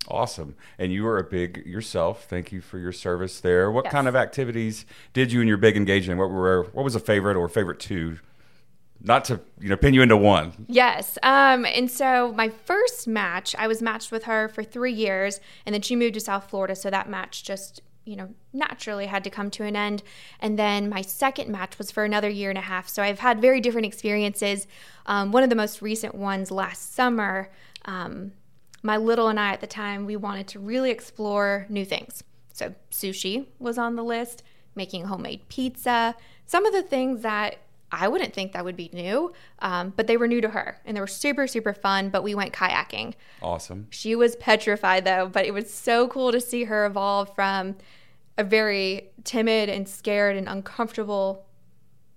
Awesome. 0.10 0.56
And 0.78 0.92
you 0.92 1.04
were 1.04 1.18
a 1.18 1.24
big 1.24 1.66
yourself. 1.66 2.25
Thank 2.25 2.51
you 2.51 2.62
for 2.62 2.78
your 2.80 2.92
service 2.92 3.39
there. 3.39 3.70
What 3.72 3.86
Yes. 3.86 3.92
kind 3.94 4.08
of 4.08 4.16
activities 4.16 4.86
did 5.13 5.32
you 5.32 5.39
and 5.39 5.48
your 5.48 5.58
big 5.58 5.78
engagement? 5.78 6.20
What 6.20 6.30
were 6.32 6.63
what 6.74 6.84
was 6.84 6.96
a 6.96 7.00
favorite 7.00 7.36
or 7.38 7.48
favorite 7.48 7.80
two? 7.80 8.18
not 9.01 9.24
to 9.24 9.39
you 9.62 9.70
know 9.70 9.78
pin 9.78 9.94
you 9.94 10.01
into 10.01 10.18
one. 10.18 10.66
Yes. 10.68 11.18
Um, 11.24 11.66
and 11.66 11.89
so 11.89 12.34
my 12.36 12.50
first 12.50 13.08
match, 13.08 13.56
I 13.58 13.66
was 13.66 13.82
matched 13.82 14.12
with 14.12 14.24
her 14.25 14.50
for 14.50 14.62
three 14.62 14.92
years, 14.92 15.39
and 15.66 15.74
then 15.74 15.82
she 15.82 15.96
moved 15.96 16.16
to 16.16 16.20
South 16.20 16.50
Florida, 16.50 16.75
so 16.75 16.89
that 16.89 17.10
match 17.10 17.44
just 17.44 17.82
you 18.04 18.18
know 18.18 18.28
naturally 18.51 19.06
had 19.06 19.24
to 19.24 19.30
come 19.30 19.50
to 19.51 19.63
an 19.63 19.78
end. 19.78 20.04
And 20.42 20.60
then 20.60 20.89
my 20.89 21.01
second 21.01 21.50
match 21.50 21.78
was 21.78 21.92
for 21.92 22.04
another 22.04 22.28
year 22.30 22.50
and 22.50 22.58
a 22.58 22.62
half. 22.62 22.89
So 22.89 23.01
I've 23.01 23.20
had 23.20 23.39
very 23.39 23.62
different 23.62 23.88
experiences. 23.88 24.68
Um, 25.06 25.32
one 25.32 25.44
of 25.44 25.50
the 25.50 25.56
most 25.56 25.82
recent 25.82 26.13
ones 26.16 26.51
last 26.51 26.94
summer. 26.94 27.50
Um, 27.86 28.34
my 28.83 28.98
little 28.98 29.27
and 29.27 29.39
I 29.39 29.51
at 29.51 29.62
the 29.62 29.67
time, 29.67 30.05
we 30.05 30.15
wanted 30.15 30.48
to 30.50 30.59
really 30.59 30.91
explore 30.91 31.65
new 31.69 31.86
things. 31.86 32.24
So 32.53 32.74
sushi 32.91 33.48
was 33.59 33.77
on 33.77 33.95
the 33.95 34.03
list, 34.03 34.43
making 34.75 35.05
homemade 35.05 35.48
pizza, 35.50 36.15
some 36.45 36.65
of 36.65 36.74
the 36.74 36.83
things 36.83 37.21
that 37.21 37.57
I 37.91 38.07
wouldn't 38.07 38.33
think 38.33 38.51
that 38.53 38.63
would 38.63 38.75
be 38.75 38.89
new, 38.93 39.33
um, 39.59 39.93
but 39.95 40.07
they 40.07 40.17
were 40.17 40.27
new 40.27 40.41
to 40.41 40.50
her 40.50 40.79
and 40.86 40.95
they 40.95 41.01
were 41.01 41.07
super, 41.07 41.48
super 41.48 41.74
fun. 41.74 42.09
But 42.09 42.24
we 42.24 42.36
went 42.36 42.53
kayaking. 42.53 43.15
Awesome. 43.41 43.88
She 43.89 44.15
was 44.15 44.36
petrified 44.36 45.05
though, 45.05 45.27
but 45.27 45.45
it 45.45 45.53
was 45.53 45.74
so 45.74 46.07
cool 46.07 46.31
to 46.31 46.39
see 46.39 46.65
her 46.65 46.86
evolve 46.86 47.33
from 47.33 47.75
a 48.38 48.43
very 48.43 49.09
timid 49.24 49.69
and 49.69 49.88
scared 49.88 50.38
and 50.38 50.48
uncomfortable 50.48 51.45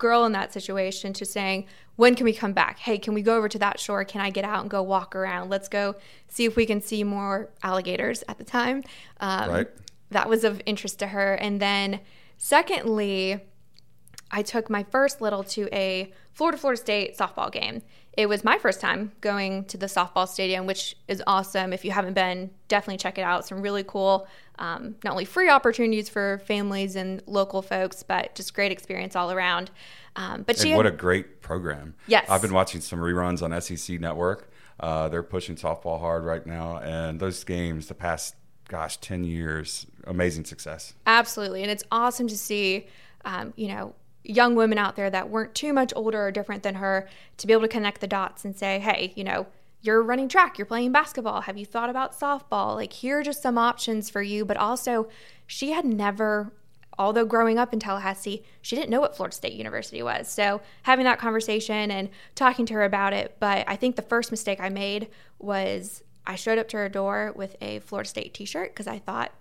girl 0.03 0.25
in 0.25 0.33
that 0.33 0.53
situation 0.53 1.13
to 1.15 1.25
saying, 1.25 1.65
when 1.97 2.15
can 2.15 2.25
we 2.25 2.35
come 2.35 2.53
back? 2.53 2.79
Hey, 2.81 2.99
can 2.99 3.15
we 3.15 3.23
go 3.23 3.37
over 3.37 3.49
to 3.49 3.59
that 3.61 3.79
shore? 3.79 4.05
Can 4.05 4.21
I 4.21 4.31
get 4.31 4.45
out 4.45 4.61
and 4.61 4.69
go 4.69 4.83
walk 4.83 5.15
around? 5.15 5.49
Let's 5.49 5.69
go 5.69 5.95
see 6.29 6.45
if 6.45 6.57
we 6.57 6.67
can 6.67 6.81
see 6.83 7.05
more 7.05 7.51
alligators 7.63 8.25
at 8.29 8.37
the 8.37 8.45
time. 8.45 8.83
Um, 9.21 9.51
right. 9.51 9.69
That 10.11 10.29
was 10.29 10.45
of 10.45 10.61
interest 10.67 10.99
to 10.99 11.07
her. 11.07 11.35
And 11.35 11.61
then, 11.61 12.01
secondly, 12.37 13.41
I 14.31 14.43
took 14.43 14.69
my 14.69 14.83
first 14.83 15.21
little 15.21 15.45
to 15.45 15.69
a 15.73 16.13
Florida 16.33 16.59
Florida 16.59 16.81
State 16.81 17.17
softball 17.17 17.53
game. 17.53 17.83
It 18.17 18.29
was 18.29 18.45
my 18.45 18.59
first 18.59 18.81
time 18.81 19.13
going 19.23 19.65
to 19.67 19.79
the 19.79 19.87
softball 19.87 20.29
stadium, 20.29 20.67
which 20.67 20.97
is 21.09 21.23
awesome. 21.27 21.73
If 21.73 21.85
you 21.85 21.93
haven't 21.93 22.13
been, 22.13 22.51
definitely 22.69 22.99
check 22.99 23.17
it 23.17 23.23
out. 23.23 23.47
Some 23.47 23.63
really 23.63 23.85
cool, 23.85 24.27
um, 24.59 24.97
not 25.03 25.13
only 25.13 25.25
free 25.25 25.49
opportunities 25.49 26.11
for 26.11 26.43
families 26.47 26.95
and 26.95 27.23
local 27.27 27.63
folks, 27.63 28.03
but 28.03 28.35
just 28.35 28.53
great 28.53 28.71
experience 28.71 29.17
all 29.17 29.33
around. 29.33 29.71
Um, 30.15 30.43
but 30.43 30.57
and 30.57 30.69
she 30.69 30.75
what 30.75 30.85
had, 30.85 30.95
a 30.95 30.97
great 30.97 31.41
program! 31.41 31.95
Yes, 32.07 32.29
I've 32.29 32.43
been 32.43 32.53
watching 32.53 32.83
some 32.83 32.99
reruns 32.99 33.43
on 33.43 33.59
SEC 33.63 33.99
Network. 33.99 34.53
Uh, 34.79 35.09
they're 35.09 35.23
pushing 35.23 35.57
softball 35.57 35.99
hard 35.99 36.25
right 36.25 36.45
now, 36.45 36.79
and 36.79 37.19
those 37.19 37.45
games, 37.45 37.87
the 37.87 37.95
past 37.95 38.35
gosh, 38.69 38.99
ten 38.99 39.25
years, 39.25 39.87
amazing 40.05 40.45
success. 40.45 40.93
Absolutely, 41.07 41.63
and 41.63 41.71
it's 41.71 41.85
awesome 41.91 42.29
to 42.29 42.37
see. 42.37 42.87
Um, 43.25 43.55
you 43.57 43.69
know, 43.69 43.95
young 44.25 44.55
women 44.55 44.79
out 44.79 44.97
there 44.97 45.11
that 45.11 45.29
weren't 45.29 45.55
too 45.55 45.73
much 45.73 45.93
older 45.97 46.27
or 46.27 46.31
different 46.31 46.63
than 46.63 46.77
her 46.77 47.09
to 47.39 47.47
be 47.47 47.53
able 47.53 47.63
to 47.63 47.69
connect 47.69 48.01
the 48.01 48.07
dots 48.07 48.45
and 48.45 48.57
say, 48.57 48.79
hey, 48.79 49.13
you 49.17 49.25
know, 49.25 49.47
you're 49.81 50.03
running 50.03 50.29
track, 50.29 50.59
you're 50.59 50.67
playing 50.67 50.93
basketball. 50.93 51.43
Have 51.43 51.59
you 51.59 51.67
thought 51.67 51.91
about 51.91 52.19
softball? 52.19 52.77
Like, 52.77 52.93
here 52.93 53.19
are 53.19 53.23
just 53.23 53.43
some 53.43 53.59
options 53.59 54.09
for 54.09 54.23
you. 54.23 54.45
But 54.45 54.57
also, 54.57 55.09
she 55.47 55.73
had 55.73 55.85
never, 55.85 56.53
although 56.99 57.25
growing 57.25 57.59
up 57.59 57.73
in 57.73 57.81
Tallahassee, 57.81 58.45
she 58.61 58.77
didn't 58.77 58.91
know 58.91 59.01
what 59.01 59.17
Florida 59.17 59.35
State 59.35 59.55
University 59.55 60.01
was. 60.03 60.29
So, 60.29 60.61
having 60.83 61.05
that 61.05 61.19
conversation 61.19 61.91
and 61.91 62.11
talking 62.37 62.65
to 62.67 62.75
her 62.75 62.85
about 62.85 63.13
it. 63.13 63.37
But 63.41 63.65
I 63.67 63.75
think 63.75 63.97
the 63.97 64.03
first 64.03 64.31
mistake 64.31 64.61
I 64.61 64.69
made 64.69 65.09
was 65.41 66.05
I 66.25 66.37
showed 66.37 66.59
up 66.59 66.69
to 66.69 66.77
her 66.77 66.89
door 66.89 67.33
with 67.35 67.57
a 67.61 67.81
Florida 67.81 68.09
State 68.09 68.35
t 68.35 68.45
shirt 68.45 68.73
because 68.73 68.87
I 68.87 69.01
thought 69.01 69.33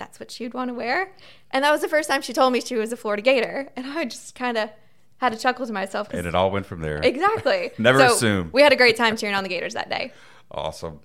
that's 0.00 0.18
what 0.18 0.32
she 0.32 0.44
would 0.44 0.54
want 0.54 0.68
to 0.68 0.74
wear. 0.74 1.12
And 1.52 1.62
that 1.62 1.70
was 1.70 1.82
the 1.82 1.88
first 1.88 2.08
time 2.08 2.22
she 2.22 2.32
told 2.32 2.52
me 2.52 2.60
she 2.60 2.74
was 2.74 2.90
a 2.90 2.96
Florida 2.96 3.22
Gator. 3.22 3.70
And 3.76 3.86
I 3.86 4.06
just 4.06 4.34
kind 4.34 4.56
of 4.56 4.70
had 5.18 5.32
a 5.32 5.36
chuckle 5.36 5.66
to 5.66 5.72
myself. 5.72 6.08
And 6.12 6.26
it 6.26 6.34
all 6.34 6.50
went 6.50 6.66
from 6.66 6.80
there. 6.80 7.00
Exactly. 7.02 7.70
Never 7.78 8.00
so 8.00 8.14
assume. 8.14 8.50
We 8.52 8.62
had 8.62 8.72
a 8.72 8.76
great 8.76 8.96
time 8.96 9.16
cheering 9.16 9.36
on 9.36 9.44
the 9.44 9.50
Gators 9.50 9.74
that 9.74 9.88
day. 9.88 10.12
Awesome. 10.50 11.00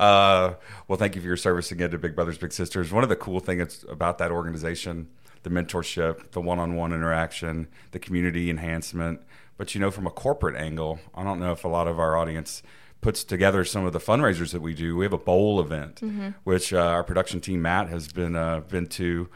Uh, 0.00 0.54
well, 0.88 0.98
thank 0.98 1.14
you 1.14 1.20
for 1.20 1.26
your 1.26 1.36
service 1.36 1.70
again 1.70 1.90
to 1.90 1.98
Big 1.98 2.16
Brothers 2.16 2.38
Big 2.38 2.52
Sisters. 2.52 2.90
One 2.90 3.02
of 3.02 3.10
the 3.10 3.16
cool 3.16 3.38
things 3.38 3.84
about 3.88 4.18
that 4.18 4.30
organization, 4.30 5.08
the 5.42 5.50
mentorship, 5.50 6.32
the 6.32 6.40
one-on-one 6.40 6.92
interaction, 6.92 7.68
the 7.92 7.98
community 7.98 8.48
enhancement. 8.48 9.20
But 9.58 9.74
you 9.74 9.80
know, 9.80 9.90
from 9.90 10.06
a 10.06 10.10
corporate 10.10 10.56
angle, 10.56 10.98
I 11.14 11.22
don't 11.22 11.38
know 11.38 11.52
if 11.52 11.64
a 11.64 11.68
lot 11.68 11.86
of 11.86 11.98
our 12.00 12.16
audience– 12.16 12.62
puts 13.00 13.24
together 13.24 13.64
some 13.64 13.84
of 13.84 13.92
the 13.92 13.98
fundraisers 13.98 14.52
that 14.52 14.60
we 14.60 14.74
do. 14.74 14.96
We 14.96 15.04
have 15.04 15.12
a 15.12 15.18
bowl 15.18 15.60
event, 15.60 15.96
mm-hmm. 15.96 16.30
which 16.44 16.72
uh, 16.72 16.78
our 16.78 17.04
production 17.04 17.40
team 17.40 17.62
Matt 17.62 17.88
has 17.88 18.08
been 18.08 18.36
uh, 18.36 18.60
been 18.60 18.86
to. 18.88 19.28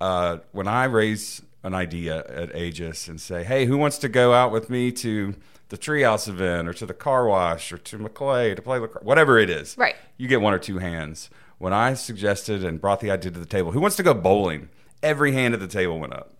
Uh, 0.00 0.38
when 0.52 0.68
I 0.68 0.84
raise 0.84 1.42
an 1.62 1.74
idea 1.74 2.24
at 2.28 2.54
Aegis 2.56 3.08
and 3.08 3.20
say, 3.20 3.44
"Hey, 3.44 3.66
who 3.66 3.76
wants 3.76 3.98
to 3.98 4.08
go 4.08 4.32
out 4.32 4.52
with 4.52 4.70
me 4.70 4.92
to 4.92 5.34
the 5.68 5.78
Treehouse 5.78 6.28
event, 6.28 6.68
or 6.68 6.72
to 6.74 6.86
the 6.86 6.94
car 6.94 7.26
wash, 7.26 7.72
or 7.72 7.78
to 7.78 7.98
Maclay 7.98 8.54
to 8.54 8.62
play 8.62 8.78
lacrosse, 8.78 9.04
whatever 9.04 9.38
it 9.38 9.50
is?" 9.50 9.76
Right. 9.78 9.96
You 10.16 10.28
get 10.28 10.40
one 10.40 10.54
or 10.54 10.58
two 10.58 10.78
hands. 10.78 11.30
When 11.58 11.72
I 11.72 11.94
suggested 11.94 12.62
and 12.62 12.80
brought 12.80 13.00
the 13.00 13.10
idea 13.10 13.30
to 13.30 13.38
the 13.38 13.46
table, 13.46 13.72
who 13.72 13.80
wants 13.80 13.96
to 13.96 14.02
go 14.02 14.12
bowling? 14.12 14.68
Every 15.02 15.32
hand 15.32 15.54
at 15.54 15.60
the 15.60 15.66
table 15.66 15.98
went 15.98 16.12
up. 16.12 16.32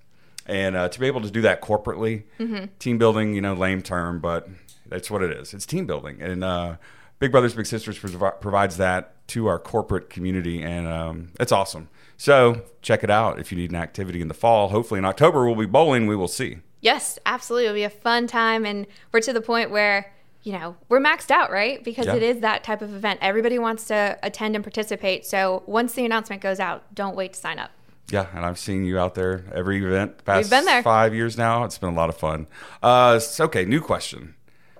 And 0.44 0.76
uh, 0.76 0.88
to 0.88 1.00
be 1.00 1.06
able 1.06 1.22
to 1.22 1.30
do 1.30 1.40
that 1.42 1.60
corporately, 1.60 2.24
mm-hmm. 2.38 2.66
team 2.78 2.98
building, 2.98 3.34
you 3.34 3.40
know, 3.40 3.54
lame 3.54 3.82
term, 3.82 4.20
but 4.20 4.48
that's 4.88 5.10
what 5.10 5.22
it 5.22 5.30
is. 5.30 5.54
It's 5.54 5.66
team 5.66 5.86
building, 5.86 6.20
and 6.20 6.44
uh, 6.44 6.76
Big 7.18 7.32
Brothers 7.32 7.54
Big 7.54 7.66
Sisters 7.66 7.98
provi- 7.98 8.36
provides 8.40 8.76
that 8.76 9.26
to 9.28 9.46
our 9.46 9.58
corporate 9.58 10.10
community, 10.10 10.62
and 10.62 10.86
um, 10.86 11.32
it's 11.40 11.52
awesome. 11.52 11.88
So 12.16 12.62
check 12.82 13.04
it 13.04 13.10
out 13.10 13.38
if 13.38 13.52
you 13.52 13.58
need 13.58 13.70
an 13.70 13.76
activity 13.76 14.20
in 14.20 14.28
the 14.28 14.34
fall. 14.34 14.68
Hopefully 14.68 14.98
in 14.98 15.04
October 15.04 15.46
we'll 15.46 15.54
be 15.54 15.66
bowling. 15.66 16.06
We 16.06 16.16
will 16.16 16.28
see. 16.28 16.58
Yes, 16.80 17.18
absolutely. 17.26 17.66
It'll 17.66 17.74
be 17.74 17.84
a 17.84 17.90
fun 17.90 18.26
time, 18.26 18.64
and 18.64 18.86
we're 19.12 19.20
to 19.20 19.32
the 19.32 19.40
point 19.40 19.70
where 19.70 20.12
you 20.42 20.52
know 20.52 20.76
we're 20.88 21.00
maxed 21.00 21.30
out, 21.30 21.50
right? 21.50 21.82
Because 21.82 22.06
yeah. 22.06 22.14
it 22.14 22.22
is 22.22 22.40
that 22.40 22.64
type 22.64 22.82
of 22.82 22.94
event. 22.94 23.18
Everybody 23.22 23.58
wants 23.58 23.86
to 23.88 24.18
attend 24.22 24.54
and 24.54 24.64
participate. 24.64 25.26
So 25.26 25.62
once 25.66 25.94
the 25.94 26.04
announcement 26.04 26.42
goes 26.42 26.60
out, 26.60 26.94
don't 26.94 27.16
wait 27.16 27.32
to 27.32 27.40
sign 27.40 27.58
up. 27.58 27.70
Yeah, 28.10 28.26
and 28.34 28.44
I've 28.44 28.58
seen 28.58 28.84
you 28.84 28.98
out 28.98 29.16
there 29.16 29.44
every 29.52 29.84
event 29.84 30.24
past 30.24 30.44
We've 30.44 30.50
been 30.50 30.64
there. 30.64 30.82
five 30.82 31.12
years 31.12 31.36
now. 31.36 31.64
It's 31.64 31.78
been 31.78 31.88
a 31.88 31.96
lot 31.96 32.08
of 32.08 32.16
fun. 32.16 32.46
Uh, 32.82 33.18
okay, 33.40 33.64
new 33.64 33.80
question. 33.80 34.34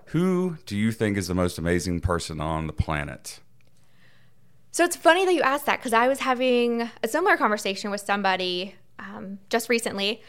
Who 0.07 0.59
do 0.67 0.77
you 0.77 0.93
think 0.93 1.17
is 1.17 1.29
the 1.29 1.35
most 1.35 1.59
amazing 1.59 2.01
person 2.01 2.41
on 2.41 2.67
the 2.67 2.73
planet? 2.73 3.41
So 4.71 4.85
it's 4.85 4.95
funny 4.95 5.25
that 5.25 5.35
you 5.35 5.43
asked 5.43 5.67
that 5.67 5.79
because 5.79 5.93
I 5.93 6.07
was 6.07 6.21
having 6.21 6.91
a 7.03 7.09
similar 7.09 7.37
conversation 7.37 7.91
with 7.91 8.03
somebody 8.03 8.75
um, 8.99 9.39
just 9.49 9.69
recently, 9.69 10.23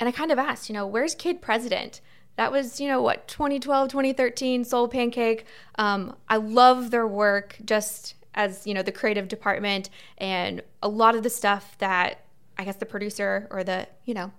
and 0.00 0.08
I 0.08 0.12
kind 0.12 0.30
of 0.30 0.38
asked, 0.38 0.68
you 0.68 0.72
know, 0.72 0.86
where's 0.86 1.14
Kid 1.14 1.42
President? 1.42 2.00
That 2.36 2.52
was, 2.52 2.80
you 2.80 2.86
know, 2.86 3.02
what, 3.02 3.26
2012, 3.26 3.88
2013, 3.88 4.64
Soul 4.64 4.86
Pancake. 4.86 5.44
Um, 5.76 6.14
I 6.28 6.36
love 6.36 6.90
their 6.90 7.06
work 7.06 7.56
just 7.64 8.14
as, 8.34 8.66
you 8.66 8.72
know, 8.72 8.82
the 8.82 8.92
creative 8.92 9.26
department 9.26 9.90
and 10.18 10.62
a 10.82 10.88
lot 10.88 11.16
of 11.16 11.24
the 11.24 11.30
stuff 11.30 11.76
that 11.78 12.24
I 12.56 12.64
guess 12.64 12.76
the 12.76 12.86
producer 12.86 13.48
or 13.50 13.64
the, 13.64 13.88
you 14.04 14.14
know, 14.14 14.30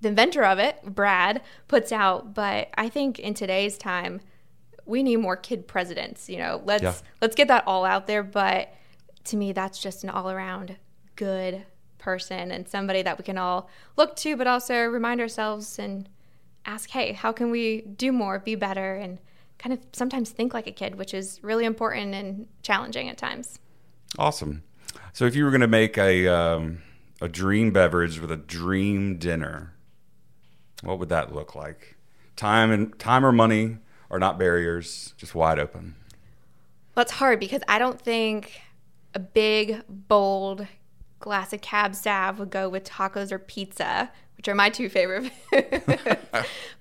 the 0.00 0.08
inventor 0.08 0.44
of 0.44 0.58
it, 0.58 0.82
Brad, 0.84 1.40
puts 1.68 1.92
out. 1.92 2.34
But 2.34 2.70
I 2.76 2.88
think 2.88 3.20
in 3.20 3.34
today's 3.34 3.78
time, 3.78 4.20
we 4.86 5.02
need 5.02 5.16
more 5.16 5.36
kid 5.36 5.66
presidents. 5.66 6.28
You 6.28 6.38
know, 6.38 6.62
let's 6.64 6.82
yeah. 6.82 6.94
let's 7.20 7.34
get 7.34 7.48
that 7.48 7.64
all 7.66 7.84
out 7.84 8.06
there. 8.06 8.22
But 8.22 8.74
to 9.24 9.36
me, 9.36 9.52
that's 9.52 9.78
just 9.78 10.04
an 10.04 10.10
all 10.10 10.30
around 10.30 10.76
good 11.16 11.64
person 11.98 12.50
and 12.50 12.68
somebody 12.68 13.02
that 13.02 13.18
we 13.18 13.24
can 13.24 13.38
all 13.38 13.70
look 13.96 14.14
to, 14.16 14.36
but 14.36 14.46
also 14.46 14.84
remind 14.84 15.20
ourselves 15.20 15.78
and 15.78 16.08
ask, 16.66 16.90
hey, 16.90 17.12
how 17.12 17.32
can 17.32 17.50
we 17.50 17.80
do 17.82 18.12
more, 18.12 18.38
be 18.38 18.54
better, 18.54 18.94
and 18.94 19.18
kind 19.58 19.72
of 19.72 19.80
sometimes 19.92 20.30
think 20.30 20.52
like 20.52 20.66
a 20.66 20.72
kid, 20.72 20.96
which 20.96 21.14
is 21.14 21.40
really 21.42 21.64
important 21.64 22.14
and 22.14 22.46
challenging 22.62 23.08
at 23.08 23.16
times. 23.16 23.58
Awesome. 24.18 24.62
So 25.12 25.24
if 25.24 25.34
you 25.34 25.44
were 25.44 25.50
going 25.50 25.60
to 25.62 25.66
make 25.66 25.96
a 25.96 26.28
um, 26.28 26.82
a 27.20 27.28
dream 27.28 27.70
beverage 27.72 28.20
with 28.20 28.30
a 28.30 28.36
dream 28.36 29.16
dinner, 29.16 29.74
what 30.82 30.98
would 30.98 31.08
that 31.08 31.34
look 31.34 31.54
like? 31.54 31.96
Time 32.36 32.70
and 32.70 32.98
time 32.98 33.24
or 33.24 33.32
money 33.32 33.78
are 34.14 34.18
not 34.20 34.38
barriers, 34.38 35.12
just 35.16 35.34
wide 35.34 35.58
open? 35.58 35.96
Well, 36.94 37.02
it's 37.02 37.12
hard 37.12 37.40
because 37.40 37.62
I 37.66 37.80
don't 37.80 38.00
think 38.00 38.60
a 39.12 39.18
big, 39.18 39.82
bold 39.88 40.68
glass 41.18 41.52
of 41.52 41.60
cab 41.60 41.96
sav 41.96 42.38
would 42.38 42.50
go 42.50 42.68
with 42.68 42.84
tacos 42.84 43.32
or 43.32 43.40
pizza, 43.40 44.12
which 44.36 44.46
are 44.46 44.54
my 44.54 44.70
two 44.70 44.88
favorite. 44.88 45.32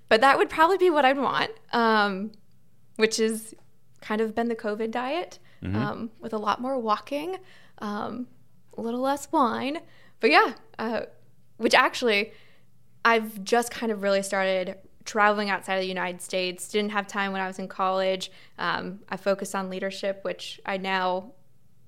but 0.10 0.22
that 0.22 0.38
would 0.38 0.52
probably 0.52 0.78
be 0.78 0.92
what 0.92 1.06
I'd 1.06 1.18
want, 1.18 1.50
um, 1.72 2.34
which 2.98 3.20
is 3.20 3.56
kind 4.02 4.22
of 4.22 4.36
been 4.36 4.48
the 4.48 4.56
COVID 4.56 4.92
diet 4.92 5.40
mm-hmm. 5.64 5.76
um, 5.76 6.12
with 6.20 6.34
a 6.34 6.38
lot 6.38 6.62
more 6.62 6.78
walking, 6.78 7.38
um, 7.80 8.28
a 8.78 8.82
little 8.82 9.02
less 9.02 9.32
wine. 9.32 9.80
But 10.20 10.30
yeah, 10.30 10.54
uh, 10.78 11.02
which 11.58 11.74
actually 11.74 12.32
I've 13.04 13.44
just 13.44 13.72
kind 13.72 13.92
of 13.92 14.04
really 14.04 14.22
started 14.22 14.78
traveling 15.06 15.50
outside 15.50 15.76
of 15.76 15.82
the 15.82 15.88
United 15.88 16.22
States. 16.22 16.68
Didn't 16.70 16.92
have 16.92 17.08
time 17.08 17.32
when 17.32 17.42
I 17.42 17.48
was 17.48 17.60
in 17.60 17.68
college. 17.68 18.32
Um, 18.58 19.00
I 19.10 19.18
focused 19.18 19.56
on 19.56 19.70
leadership, 19.70 20.20
which 20.24 20.60
I 20.66 20.78
now 20.78 21.34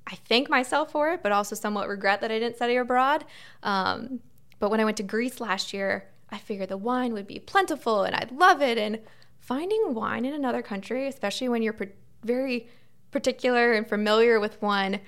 I 0.08 0.16
thank 0.16 0.50
myself 0.50 0.92
for 0.92 1.10
it, 1.12 1.24
but 1.24 1.32
also 1.32 1.56
somewhat 1.56 1.88
regret 1.88 2.22
that 2.22 2.32
I 2.32 2.38
didn't 2.40 2.58
study 2.58 2.76
abroad. 2.76 3.26
Um, 3.64 4.20
but 4.60 4.70
when 4.70 4.80
I 4.80 4.86
went 4.86 4.98
to 4.98 5.04
Greece 5.04 5.40
last 5.40 5.74
year, 5.74 6.08
I 6.30 6.38
figured 6.38 6.70
the 6.70 6.78
wine 6.78 7.14
would 7.14 7.28
be 7.28 7.40
plentiful 7.40 8.04
and 8.04 8.16
I'd 8.16 8.32
love 8.32 8.62
it. 8.62 8.78
And 8.78 9.00
finding 9.40 9.94
wine 9.94 10.26
in 10.26 10.34
another 10.34 10.62
country, 10.62 11.08
especially 11.08 11.50
when 11.50 11.62
you're 11.62 11.74
per- 11.74 11.92
very 12.24 12.68
particular 13.12 13.74
and 13.74 13.88
familiar 13.88 14.40
with 14.40 14.62
one, 14.62 15.00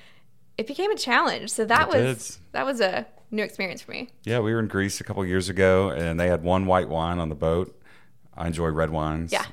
it 0.57 0.65
became 0.65 0.91
a 0.91 0.95
challenge. 0.95 1.51
So 1.51 1.65
that 1.65 1.89
It 1.93 1.95
was 1.95 2.27
did. 2.29 2.37
that 2.53 2.65
was 2.65 2.81
a 2.81 3.05
new 3.29 3.43
experience 3.43 3.81
for 3.81 3.91
me. 3.91 4.09
Yeah, 4.23 4.39
we 4.39 4.53
were 4.53 4.59
in 4.59 4.67
Greece 4.67 4.99
a 5.01 5.03
couple 5.03 5.23
years 5.25 5.49
ago, 5.49 5.89
and 5.89 6.19
they 6.19 6.27
had 6.27 6.43
one 6.43 6.65
white 6.65 6.89
wine 6.89 7.19
on 7.19 7.29
the 7.29 7.35
boat. 7.35 7.76
I 8.37 8.47
enjoy 8.47 8.67
red 8.67 8.89
wines, 8.91 9.31
Yeah. 9.33 9.45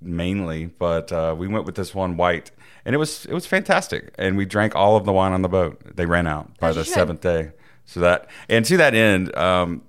mainly, 0.00 0.66
but 0.66 1.12
uh, 1.12 1.34
we 1.36 1.48
went 1.48 1.64
with 1.66 1.74
this 1.74 1.94
one 1.94 2.16
white, 2.16 2.50
and 2.84 2.94
it 2.94 2.98
was 2.98 3.26
it 3.26 3.32
was 3.34 3.46
fantastic. 3.46 4.14
And 4.18 4.36
we 4.36 4.44
drank 4.46 4.74
all 4.74 4.96
of 4.96 5.04
the 5.04 5.12
wine 5.12 5.32
on 5.32 5.42
the 5.42 5.48
boat. 5.48 5.80
They 5.96 6.06
ran 6.06 6.26
out 6.26 6.58
by 6.58 6.70
As 6.70 6.76
the 6.76 6.84
seventh 6.84 7.20
day. 7.20 7.52
So 7.86 8.00
that, 8.00 8.28
and 8.48 8.64
to 8.64 8.76
that 8.78 8.94
end, 8.94 9.34
um, 9.36 9.82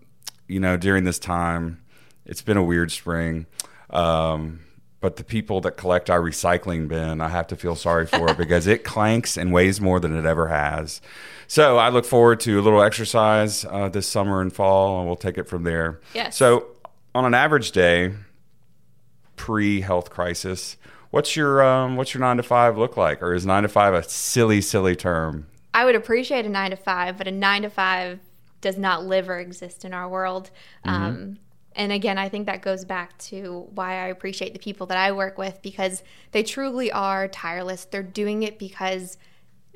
you 0.47 0.59
know, 0.59 0.75
during 0.77 1.05
this 1.05 1.17
time, 1.19 1.81
it's 2.25 2.41
been 2.41 2.57
a 2.57 2.63
weird 2.63 2.91
spring. 2.91 3.45
Um, 3.89 4.59
but 4.99 5.15
the 5.17 5.23
people 5.23 5.61
that 5.61 5.77
collect 5.77 6.09
our 6.09 6.19
recycling 6.19 6.87
bin, 6.87 7.21
I 7.21 7.29
have 7.29 7.47
to 7.47 7.55
feel 7.55 7.75
sorry 7.75 8.05
for 8.07 8.33
because 8.37 8.67
it 8.67 8.83
clanks 8.83 9.37
and 9.37 9.53
weighs 9.53 9.79
more 9.79 9.99
than 9.99 10.17
it 10.17 10.25
ever 10.25 10.47
has. 10.47 10.99
So 11.47 11.77
I 11.77 11.89
look 11.89 12.05
forward 12.05 12.39
to 12.41 12.59
a 12.59 12.63
little 12.63 12.81
exercise 12.81 13.63
uh, 13.65 13.87
this 13.89 14.07
summer 14.07 14.41
and 14.41 14.51
fall, 14.51 14.97
and 14.97 15.05
we'll 15.07 15.15
take 15.15 15.37
it 15.37 15.47
from 15.47 15.63
there. 15.63 16.01
Yes. 16.13 16.35
So 16.35 16.65
on 17.15 17.24
an 17.24 17.34
average 17.34 17.72
day, 17.72 18.12
pre 19.38 19.81
health 19.81 20.10
crisis, 20.10 20.75
what's 21.10 21.36
your 21.36 21.63
um, 21.63 21.95
what's 21.95 22.13
your 22.13 22.22
nine 22.22 22.38
to 22.38 22.43
five 22.43 22.77
look 22.77 22.98
like, 22.98 23.24
or 23.24 23.34
is 23.34 23.45
nine 23.45 23.63
to 23.63 23.69
five 23.69 23.93
a 23.93 24.03
silly, 24.03 24.62
silly 24.62 24.95
term? 24.95 25.48
I 25.74 25.86
would 25.86 25.95
appreciate 25.95 26.45
a 26.45 26.50
nine 26.50 26.72
to 26.72 26.77
five, 26.77 27.17
but 27.17 27.27
a 27.27 27.31
nine 27.31 27.63
to 27.63 27.69
five 27.69 28.19
does 28.60 28.77
not 28.77 29.05
live 29.05 29.29
or 29.29 29.39
exist 29.39 29.86
in 29.86 29.93
our 29.93 30.10
world. 30.10 30.51
Um, 30.84 31.38
and 31.75 31.91
again, 31.91 32.17
I 32.17 32.29
think 32.29 32.45
that 32.45 32.62
goes 32.62 32.86
back 32.86 33.17
to 33.19 33.67
why 33.74 33.93
I 33.93 34.07
appreciate 34.07 34.53
the 34.53 34.60
people 34.60 34.88
that 34.88 34.98
I 34.98 35.12
work 35.12 35.38
with 35.38 35.62
because 35.62 36.03
they 36.31 36.43
truly 36.43 36.91
are 36.91 37.27
tireless. 37.27 37.86
They're 37.86 38.03
doing 38.03 38.43
it 38.43 38.57
because 38.57 39.17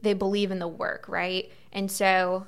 they 0.01 0.13
believe 0.13 0.51
in 0.51 0.59
the 0.59 0.67
work, 0.67 1.07
right? 1.09 1.51
And 1.73 1.91
so 1.91 2.47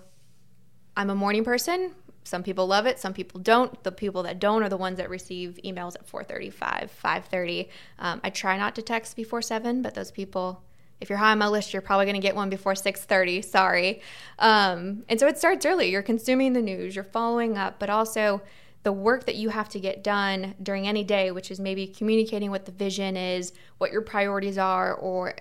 I'm 0.95 1.10
a 1.10 1.15
morning 1.15 1.43
person. 1.43 1.93
Some 2.23 2.43
people 2.43 2.67
love 2.67 2.85
it, 2.85 2.99
some 2.99 3.13
people 3.13 3.39
don't. 3.39 3.83
The 3.83 3.91
people 3.91 4.23
that 4.23 4.39
don't 4.39 4.63
are 4.63 4.69
the 4.69 4.77
ones 4.77 4.97
that 4.97 5.09
receive 5.09 5.59
emails 5.65 5.95
at 5.95 6.07
4:35, 6.07 6.89
5:30. 6.91 7.69
Um, 7.99 8.21
I 8.23 8.29
try 8.29 8.57
not 8.57 8.75
to 8.75 8.81
text 8.81 9.15
before 9.15 9.41
seven, 9.41 9.81
but 9.81 9.95
those 9.95 10.11
people, 10.11 10.61
if 10.99 11.09
you're 11.09 11.17
high 11.17 11.31
on 11.31 11.39
my 11.39 11.47
list, 11.47 11.73
you're 11.73 11.81
probably 11.81 12.05
going 12.05 12.15
to 12.15 12.21
get 12.21 12.35
one 12.35 12.49
before 12.49 12.73
6:30. 12.73 13.43
Sorry. 13.43 14.01
Um, 14.39 15.03
and 15.09 15.19
so 15.19 15.27
it 15.27 15.37
starts 15.37 15.65
early. 15.65 15.89
You're 15.89 16.03
consuming 16.03 16.53
the 16.53 16.61
news, 16.61 16.95
you're 16.95 17.03
following 17.03 17.57
up, 17.57 17.79
but 17.79 17.89
also 17.89 18.41
the 18.83 18.91
work 18.91 19.25
that 19.25 19.35
you 19.35 19.49
have 19.49 19.69
to 19.69 19.79
get 19.79 20.03
done 20.03 20.55
during 20.61 20.87
any 20.87 21.03
day, 21.03 21.31
which 21.31 21.51
is 21.51 21.59
maybe 21.59 21.87
communicating 21.87 22.49
what 22.49 22.65
the 22.65 22.71
vision 22.71 23.15
is, 23.15 23.53
what 23.77 23.91
your 23.91 24.01
priorities 24.01 24.57
are, 24.57 24.93
or 24.93 25.35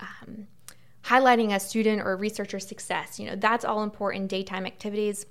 um, 0.00 0.48
highlighting 1.04 1.54
a 1.54 1.60
student 1.60 2.02
or 2.02 2.16
researcher 2.16 2.58
success. 2.58 3.20
You 3.20 3.30
know, 3.30 3.36
that's 3.36 3.64
all 3.64 3.82
important 3.82 4.28
daytime 4.28 4.66
activities. 4.66 5.26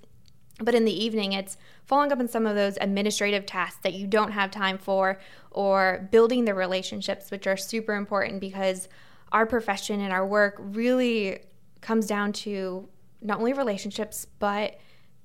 But 0.60 0.76
in 0.76 0.86
the 0.86 1.04
evening, 1.04 1.34
it's 1.34 1.58
following 1.86 2.12
up 2.12 2.20
on 2.20 2.28
some 2.28 2.46
of 2.46 2.56
those 2.56 2.78
administrative 2.80 3.46
tasks 3.46 3.80
that 3.84 3.94
you 3.94 4.06
don't 4.06 4.32
have 4.32 4.52
time 4.52 4.78
for, 4.78 5.20
or 5.52 6.08
building 6.12 6.46
the 6.46 6.54
relationships, 6.54 7.32
which 7.32 7.48
are 7.48 7.58
super 7.58 7.96
important 7.96 8.40
because 8.40 8.88
our 9.32 9.46
profession 9.48 10.00
and 10.00 10.14
our 10.14 10.26
work 10.26 10.56
really 10.60 11.40
comes 11.82 12.06
down 12.06 12.34
to 12.34 12.88
not 13.22 13.40
only 13.40 13.54
relationships, 13.54 14.28
but 14.38 14.80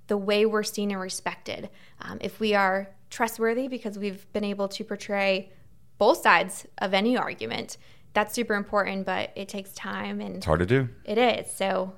the 0.07 0.17
way 0.17 0.47
we're 0.47 0.63
seen 0.63 0.91
and 0.91 1.01
respected. 1.01 1.69
Um, 2.01 2.19
if 2.23 2.41
we 2.41 2.55
are 2.55 2.89
trustworthy 3.11 3.69
because 3.69 3.99
we've 3.99 4.31
been 4.33 4.45
able 4.45 4.69
to 4.69 4.85
portray 4.85 5.53
both 5.99 6.23
sides 6.23 6.67
of 6.79 6.95
any 6.95 7.19
argument, 7.19 7.77
that's 8.15 8.35
super 8.35 8.55
important, 8.55 9.05
but 9.05 9.31
it 9.37 9.49
takes 9.49 9.73
time 9.75 10.21
and 10.23 10.37
It's 10.37 10.47
hard 10.47 10.61
to 10.61 10.67
do. 10.67 10.89
it 11.05 11.19
is. 11.19 11.53
So 11.53 11.93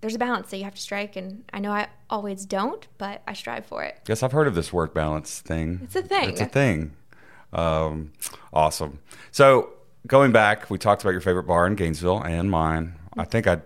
there's 0.00 0.14
a 0.14 0.18
balance 0.18 0.50
that 0.50 0.58
you 0.58 0.64
have 0.64 0.74
to 0.74 0.80
strike. 0.80 1.16
And 1.16 1.44
I 1.52 1.58
know 1.60 1.70
I 1.72 1.88
always 2.10 2.44
don't, 2.44 2.86
but 2.98 3.22
I 3.26 3.32
strive 3.32 3.66
for 3.66 3.82
it. 3.82 3.98
Yes, 4.08 4.22
I've 4.22 4.32
heard 4.32 4.46
of 4.46 4.54
this 4.54 4.72
work 4.72 4.94
balance 4.94 5.40
thing. 5.40 5.80
It's 5.84 5.96
a 5.96 6.02
thing. 6.02 6.30
It's 6.30 6.40
a 6.40 6.46
thing. 6.46 6.92
Um, 7.52 8.12
awesome. 8.52 9.00
So 9.30 9.70
going 10.06 10.32
back, 10.32 10.70
we 10.70 10.78
talked 10.78 11.02
about 11.02 11.12
your 11.12 11.20
favorite 11.20 11.44
bar 11.44 11.66
in 11.66 11.74
Gainesville 11.74 12.22
and 12.22 12.50
mine. 12.50 12.94
I 13.16 13.24
think 13.24 13.46
I 13.46 13.60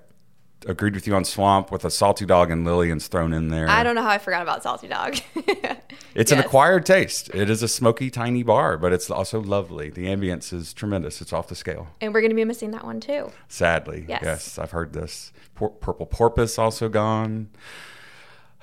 agreed 0.67 0.95
with 0.95 1.07
you 1.07 1.15
on 1.15 1.25
Swamp 1.25 1.71
with 1.71 1.85
a 1.85 1.91
salty 1.91 2.25
dog 2.27 2.51
and 2.51 2.65
Lillian's 2.67 3.07
thrown 3.09 3.33
in 3.33 3.49
there. 3.49 3.69
I 3.69 3.83
don't 3.83 3.95
know 3.95 4.03
how 4.03 4.11
I 4.11 4.19
forgot 4.19 4.43
about 4.43 4.63
Salty 4.63 4.89
Dog. 4.89 5.17
It's 6.15 6.31
an 6.31 6.39
acquired 6.39 6.85
taste. 6.85 7.31
It 7.33 7.49
is 7.49 7.63
a 7.63 7.69
smoky, 7.69 8.11
tiny 8.11 8.43
bar, 8.43 8.77
but 8.77 8.93
it's 8.93 9.11
also 9.11 9.41
lovely. 9.41 9.89
The 9.89 10.05
ambience 10.09 10.53
is 10.53 10.75
tremendous. 10.75 11.23
It's 11.23 11.33
off 11.33 11.49
the 11.49 11.55
scale. 11.55 11.89
And 12.03 12.13
we're 12.13 12.21
going 12.21 12.33
to 12.33 12.37
be 12.37 12.45
missing 12.45 12.71
that 12.73 12.85
one 12.85 13.01
too. 13.01 13.33
Sadly, 13.49 14.05
Yes. 14.07 14.59
I've 14.59 14.73
heard 14.73 14.93
this. 14.93 15.33
Por- 15.55 15.71
Purple 15.71 16.05
Porpoise 16.05 16.59
also 16.59 16.91
gone. 16.91 17.49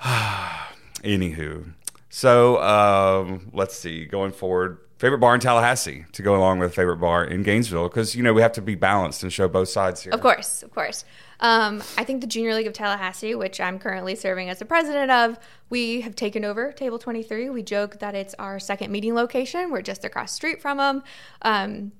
Anywho, 1.02 1.72
so 2.08 2.60
um, 2.62 3.50
let's 3.52 3.76
see. 3.76 4.04
Going 4.04 4.32
forward, 4.32 4.78
favorite 4.98 5.18
bar 5.18 5.34
in 5.34 5.40
Tallahassee 5.40 6.04
to 6.12 6.22
go 6.22 6.36
along 6.36 6.58
with 6.58 6.74
favorite 6.74 6.98
bar 6.98 7.24
in 7.24 7.42
Gainesville 7.42 7.88
because 7.88 8.14
you 8.14 8.22
know 8.22 8.32
we 8.32 8.42
have 8.42 8.52
to 8.52 8.62
be 8.62 8.74
balanced 8.74 9.22
and 9.22 9.32
show 9.32 9.48
both 9.48 9.68
sides 9.70 10.02
here. 10.02 10.12
Of 10.12 10.20
course, 10.20 10.62
of 10.62 10.70
course. 10.72 11.04
Um, 11.40 11.82
I 11.96 12.04
think 12.04 12.20
the 12.20 12.26
Junior 12.26 12.54
League 12.54 12.66
of 12.66 12.74
Tallahassee, 12.74 13.34
which 13.34 13.60
I'm 13.60 13.78
currently 13.78 14.14
serving 14.14 14.50
as 14.50 14.58
the 14.58 14.66
president 14.66 15.10
of, 15.10 15.38
we 15.70 16.02
have 16.02 16.14
taken 16.14 16.44
over 16.44 16.70
Table 16.72 16.98
23. 16.98 17.48
We 17.48 17.62
joke 17.62 17.98
that 18.00 18.14
it's 18.14 18.34
our 18.34 18.58
second 18.58 18.92
meeting 18.92 19.14
location. 19.14 19.70
We're 19.70 19.82
just 19.82 20.04
across 20.04 20.32
the 20.32 20.36
street 20.36 20.60
from 20.60 20.78
them. 20.78 21.02
Um, 21.42 21.92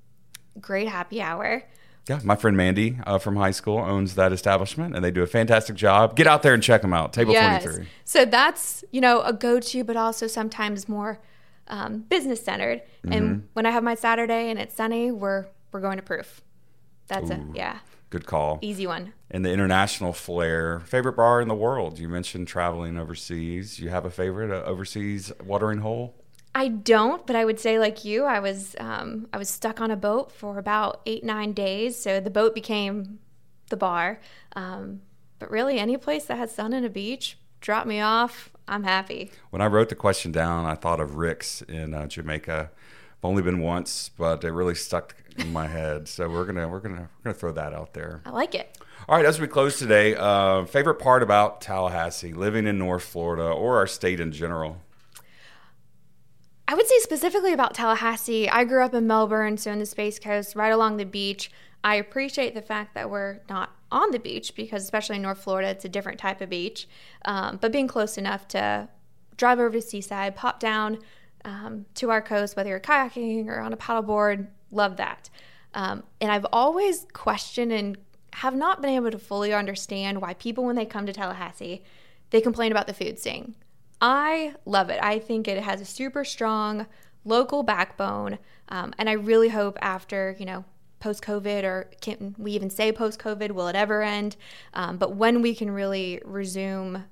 great 0.60 0.88
happy 0.88 1.22
hour. 1.22 1.64
Yeah, 2.08 2.20
my 2.24 2.34
friend 2.34 2.56
Mandy 2.56 2.98
uh, 3.06 3.18
from 3.18 3.36
high 3.36 3.50
school 3.50 3.78
owns 3.78 4.14
that 4.16 4.32
establishment, 4.32 4.94
and 4.96 5.04
they 5.04 5.10
do 5.10 5.22
a 5.22 5.26
fantastic 5.26 5.76
job. 5.76 6.16
Get 6.16 6.26
out 6.26 6.42
there 6.42 6.54
and 6.54 6.62
check 6.62 6.82
them 6.82 6.92
out. 6.92 7.12
Table 7.12 7.32
Yes. 7.32 7.62
23. 7.62 7.88
So 8.04 8.24
that's, 8.24 8.84
you 8.90 9.00
know, 9.00 9.22
a 9.22 9.32
go 9.32 9.60
to, 9.60 9.84
but 9.84 9.96
also 9.96 10.26
sometimes 10.26 10.88
more 10.88 11.20
um, 11.68 12.00
business 12.08 12.42
centered. 12.42 12.82
Mm-hmm. 13.04 13.12
And 13.12 13.48
when 13.52 13.64
I 13.64 13.70
have 13.70 13.84
my 13.84 13.94
Saturday 13.94 14.50
and 14.50 14.58
it's 14.58 14.74
sunny, 14.74 15.10
we're 15.10 15.46
we're 15.72 15.80
going 15.80 15.98
to 15.98 16.02
proof. 16.02 16.42
That's 17.06 17.30
it. 17.30 17.40
Yeah. 17.54 17.78
Good 18.10 18.26
call. 18.26 18.58
Easy 18.60 18.86
one. 18.86 19.12
and 19.30 19.44
the 19.44 19.52
international 19.52 20.12
flair. 20.12 20.80
Favorite 20.80 21.12
bar 21.14 21.40
in 21.40 21.46
the 21.48 21.54
world? 21.54 21.98
You 22.00 22.08
mentioned 22.08 22.48
traveling 22.48 22.98
overseas. 22.98 23.78
You 23.78 23.88
have 23.90 24.04
a 24.04 24.10
favorite 24.10 24.50
uh, 24.50 24.64
overseas 24.64 25.32
watering 25.44 25.78
hole? 25.78 26.14
I 26.52 26.66
don't, 26.66 27.24
but 27.24 27.36
I 27.36 27.44
would 27.44 27.60
say 27.60 27.78
like 27.78 28.04
you, 28.04 28.24
I 28.24 28.40
was 28.40 28.74
um, 28.80 29.28
I 29.32 29.38
was 29.38 29.48
stuck 29.48 29.80
on 29.80 29.92
a 29.92 29.96
boat 29.96 30.32
for 30.32 30.58
about 30.58 31.00
eight 31.06 31.22
nine 31.22 31.52
days. 31.52 31.96
So 31.96 32.18
the 32.18 32.30
boat 32.30 32.52
became 32.54 33.20
the 33.68 33.76
bar. 33.76 34.20
Um, 34.56 35.02
but 35.38 35.48
really, 35.50 35.78
any 35.78 35.96
place 35.96 36.24
that 36.24 36.36
has 36.38 36.52
sun 36.52 36.72
and 36.72 36.84
a 36.84 36.90
beach, 36.90 37.38
drop 37.60 37.86
me 37.86 38.00
off. 38.00 38.50
I'm 38.66 38.82
happy. 38.82 39.30
When 39.50 39.62
I 39.62 39.66
wrote 39.66 39.88
the 39.88 39.94
question 39.94 40.32
down, 40.32 40.64
I 40.66 40.74
thought 40.74 40.98
of 41.00 41.14
Rick's 41.14 41.62
in 41.62 41.94
uh, 41.94 42.08
Jamaica. 42.08 42.70
I've 42.72 43.24
only 43.24 43.42
been 43.42 43.60
once, 43.60 44.10
but 44.18 44.42
it 44.42 44.50
really 44.50 44.74
stuck 44.74 45.14
in 45.40 45.52
my 45.52 45.66
head. 45.66 46.08
So 46.08 46.28
we're 46.28 46.44
gonna 46.44 46.68
we're 46.68 46.80
gonna 46.80 47.08
we're 47.18 47.24
gonna 47.24 47.34
throw 47.34 47.52
that 47.52 47.72
out 47.72 47.94
there. 47.94 48.22
I 48.24 48.30
like 48.30 48.54
it. 48.54 48.78
All 49.08 49.16
right, 49.16 49.24
as 49.24 49.40
we 49.40 49.46
close 49.46 49.78
today, 49.78 50.14
uh, 50.14 50.64
favorite 50.66 50.96
part 50.96 51.22
about 51.22 51.60
Tallahassee, 51.60 52.32
living 52.32 52.66
in 52.66 52.78
North 52.78 53.02
Florida, 53.02 53.44
or 53.44 53.76
our 53.78 53.86
state 53.86 54.20
in 54.20 54.30
general? 54.30 54.76
I 56.68 56.74
would 56.74 56.86
say 56.86 56.98
specifically 57.00 57.52
about 57.52 57.74
Tallahassee. 57.74 58.48
I 58.48 58.64
grew 58.64 58.84
up 58.84 58.94
in 58.94 59.06
Melbourne, 59.06 59.56
so 59.56 59.72
in 59.72 59.80
the 59.80 59.86
Space 59.86 60.20
Coast, 60.20 60.54
right 60.54 60.70
along 60.70 60.98
the 60.98 61.04
beach. 61.04 61.50
I 61.82 61.96
appreciate 61.96 62.54
the 62.54 62.62
fact 62.62 62.94
that 62.94 63.10
we're 63.10 63.40
not 63.48 63.74
on 63.90 64.10
the 64.12 64.18
beach 64.18 64.54
because, 64.54 64.84
especially 64.84 65.16
in 65.16 65.22
North 65.22 65.42
Florida, 65.42 65.68
it's 65.70 65.84
a 65.84 65.88
different 65.88 66.18
type 66.20 66.40
of 66.40 66.50
beach. 66.50 66.86
Um, 67.24 67.58
but 67.60 67.72
being 67.72 67.88
close 67.88 68.18
enough 68.18 68.46
to 68.48 68.88
drive 69.36 69.58
over 69.58 69.72
to 69.72 69.82
Seaside, 69.82 70.36
pop 70.36 70.60
down 70.60 70.98
um, 71.44 71.86
to 71.94 72.10
our 72.10 72.20
coast, 72.20 72.54
whether 72.56 72.68
you're 72.68 72.80
kayaking 72.80 73.48
or 73.48 73.58
on 73.60 73.72
a 73.72 73.76
paddleboard, 73.76 74.46
love 74.70 74.96
that. 74.96 75.30
Um, 75.74 76.02
and 76.20 76.32
I've 76.32 76.46
always 76.52 77.06
questioned 77.12 77.72
and 77.72 77.98
have 78.34 78.54
not 78.54 78.80
been 78.80 78.90
able 78.90 79.10
to 79.10 79.18
fully 79.18 79.52
understand 79.52 80.20
why 80.20 80.34
people, 80.34 80.64
when 80.64 80.76
they 80.76 80.86
come 80.86 81.06
to 81.06 81.12
Tallahassee, 81.12 81.84
they 82.30 82.40
complain 82.40 82.72
about 82.72 82.86
the 82.86 82.94
food 82.94 83.18
scene. 83.18 83.54
I 84.00 84.54
love 84.64 84.90
it. 84.90 84.98
I 85.02 85.18
think 85.18 85.46
it 85.46 85.62
has 85.62 85.80
a 85.80 85.84
super 85.84 86.24
strong 86.24 86.86
local 87.24 87.62
backbone, 87.62 88.38
um, 88.70 88.94
and 88.96 89.10
I 89.10 89.12
really 89.12 89.50
hope 89.50 89.78
after 89.82 90.34
you 90.38 90.46
know 90.46 90.64
post 91.00 91.22
COVID 91.22 91.64
or 91.64 91.90
can 92.00 92.34
we 92.38 92.52
even 92.52 92.70
say 92.70 92.92
post 92.92 93.18
COVID? 93.18 93.52
Will 93.52 93.68
it 93.68 93.76
ever 93.76 94.02
end? 94.02 94.36
Um, 94.74 94.96
but 94.98 95.16
when 95.16 95.42
we 95.42 95.54
can 95.54 95.70
really 95.70 96.20
resume 96.24 97.04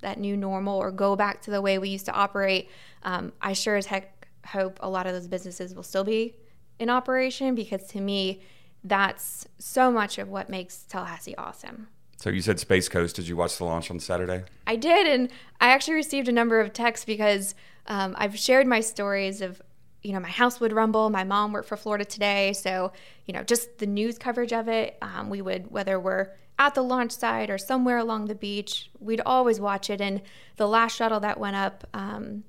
that 0.00 0.18
new 0.18 0.36
normal 0.36 0.78
or 0.78 0.92
go 0.92 1.16
back 1.16 1.42
to 1.42 1.50
the 1.50 1.60
way 1.60 1.78
we 1.78 1.88
used 1.88 2.06
to 2.06 2.12
operate, 2.12 2.70
um, 3.02 3.32
I 3.42 3.52
sure 3.52 3.76
as 3.76 3.86
heck 3.86 4.17
hope 4.52 4.78
a 4.82 4.88
lot 4.88 5.06
of 5.06 5.12
those 5.12 5.28
businesses 5.28 5.74
will 5.74 5.82
still 5.82 6.04
be 6.04 6.34
in 6.78 6.90
operation 6.90 7.54
because 7.54 7.86
to 7.88 8.00
me, 8.00 8.40
that's 8.84 9.46
so 9.58 9.90
much 9.90 10.18
of 10.18 10.28
what 10.28 10.48
makes 10.48 10.84
Tallahassee 10.84 11.34
awesome. 11.36 11.88
So 12.16 12.30
you 12.30 12.40
said 12.40 12.58
Space 12.58 12.88
Coast. 12.88 13.16
Did 13.16 13.28
you 13.28 13.36
watch 13.36 13.58
the 13.58 13.64
launch 13.64 13.90
on 13.90 14.00
Saturday? 14.00 14.44
I 14.66 14.76
did, 14.76 15.06
and 15.06 15.30
I 15.60 15.68
actually 15.68 15.94
received 15.94 16.28
a 16.28 16.32
number 16.32 16.60
of 16.60 16.72
texts 16.72 17.04
because 17.04 17.54
um, 17.86 18.14
I've 18.18 18.38
shared 18.38 18.66
my 18.66 18.80
stories 18.80 19.40
of 19.40 19.62
you 20.02 20.12
know, 20.12 20.20
my 20.20 20.28
house 20.28 20.60
would 20.60 20.72
rumble. 20.72 21.10
My 21.10 21.24
mom 21.24 21.52
worked 21.52 21.68
for 21.68 21.76
Florida 21.76 22.04
Today, 22.04 22.52
so 22.52 22.92
you 23.26 23.34
know, 23.34 23.42
just 23.42 23.78
the 23.78 23.86
news 23.86 24.16
coverage 24.16 24.52
of 24.52 24.68
it. 24.68 24.96
Um, 25.02 25.28
we 25.28 25.42
would 25.42 25.70
whether 25.70 25.98
we're 25.98 26.28
at 26.58 26.74
the 26.74 26.82
launch 26.82 27.12
site 27.12 27.50
or 27.50 27.58
somewhere 27.58 27.98
along 27.98 28.26
the 28.26 28.34
beach, 28.34 28.90
we'd 28.98 29.20
always 29.24 29.60
watch 29.60 29.90
it. 29.90 30.00
And 30.00 30.22
the 30.56 30.66
last 30.66 30.96
shuttle 30.96 31.20
that 31.20 31.38
went 31.38 31.56
up, 31.56 31.86
um, 31.94 32.44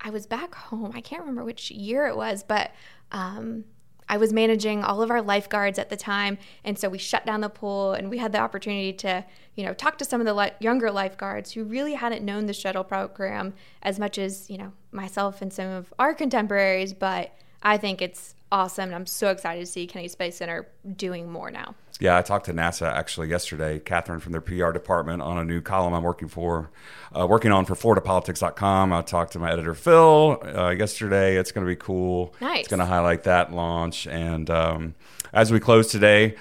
I 0.00 0.10
was 0.10 0.26
back 0.26 0.54
home. 0.54 0.92
I 0.94 1.00
can't 1.00 1.20
remember 1.20 1.44
which 1.44 1.70
year 1.70 2.06
it 2.06 2.16
was, 2.16 2.42
but 2.42 2.72
um, 3.12 3.64
I 4.08 4.16
was 4.16 4.32
managing 4.32 4.82
all 4.82 5.02
of 5.02 5.10
our 5.10 5.22
lifeguards 5.22 5.78
at 5.78 5.88
the 5.88 5.96
time, 5.96 6.38
and 6.64 6.78
so 6.78 6.88
we 6.88 6.98
shut 6.98 7.24
down 7.24 7.42
the 7.42 7.48
pool, 7.48 7.92
and 7.92 8.10
we 8.10 8.18
had 8.18 8.32
the 8.32 8.38
opportunity 8.38 8.92
to, 8.94 9.24
you 9.54 9.64
know, 9.64 9.72
talk 9.74 9.98
to 9.98 10.04
some 10.04 10.20
of 10.20 10.26
the 10.26 10.34
li- 10.34 10.50
younger 10.58 10.90
lifeguards 10.90 11.52
who 11.52 11.64
really 11.64 11.94
hadn't 11.94 12.24
known 12.24 12.46
the 12.46 12.52
shuttle 12.52 12.84
program 12.84 13.54
as 13.82 13.98
much 13.98 14.18
as 14.18 14.50
you 14.50 14.58
know 14.58 14.72
myself 14.90 15.42
and 15.42 15.52
some 15.52 15.68
of 15.68 15.92
our 15.98 16.14
contemporaries. 16.14 16.92
But 16.92 17.32
I 17.62 17.76
think 17.76 18.02
it's 18.02 18.34
awesome, 18.52 18.84
and 18.84 18.94
I'm 18.94 19.06
so 19.06 19.30
excited 19.30 19.60
to 19.60 19.66
see 19.66 19.86
Kennedy 19.86 20.08
Space 20.08 20.36
Center 20.36 20.68
doing 20.96 21.30
more 21.30 21.50
now. 21.50 21.74
Yeah, 22.00 22.16
I 22.16 22.22
talked 22.22 22.46
to 22.46 22.54
NASA 22.54 22.90
actually 22.90 23.28
yesterday, 23.28 23.78
Catherine 23.78 24.20
from 24.20 24.32
their 24.32 24.40
PR 24.40 24.72
department, 24.72 25.20
on 25.20 25.36
a 25.36 25.44
new 25.44 25.60
column 25.60 25.92
I'm 25.92 26.02
working 26.02 26.28
for, 26.28 26.70
uh, 27.16 27.26
working 27.26 27.52
on 27.52 27.66
for 27.66 27.74
FloridaPolitics.com. 27.74 28.92
I 28.92 29.02
talked 29.02 29.32
to 29.32 29.38
my 29.38 29.52
editor 29.52 29.74
Phil 29.74 30.42
uh, 30.42 30.70
yesterday. 30.70 31.36
It's 31.36 31.52
going 31.52 31.66
to 31.66 31.70
be 31.70 31.76
cool. 31.76 32.34
Nice. 32.40 32.60
It's 32.60 32.68
going 32.68 32.80
to 32.80 32.86
highlight 32.86 33.24
that 33.24 33.52
launch. 33.52 34.06
And 34.06 34.48
um, 34.48 34.94
as 35.32 35.52
we 35.52 35.60
close 35.60 35.90
today, 35.90 36.36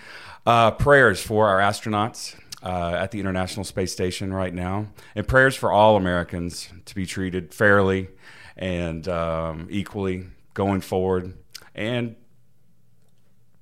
uh, 0.45 0.71
prayers 0.71 1.21
for 1.21 1.47
our 1.47 1.59
astronauts. 1.59 2.35
Uh, 2.61 2.91
at 2.99 3.11
the 3.11 3.21
International 3.21 3.63
Space 3.63 3.93
Station 3.93 4.33
right 4.33 4.53
now, 4.53 4.87
and 5.15 5.25
prayers 5.25 5.55
for 5.55 5.71
all 5.71 5.95
Americans 5.95 6.67
to 6.83 6.93
be 6.93 7.05
treated 7.05 7.53
fairly 7.53 8.09
and 8.57 9.07
um, 9.07 9.65
equally 9.71 10.25
going 10.53 10.81
forward. 10.81 11.35
And 11.79 12.17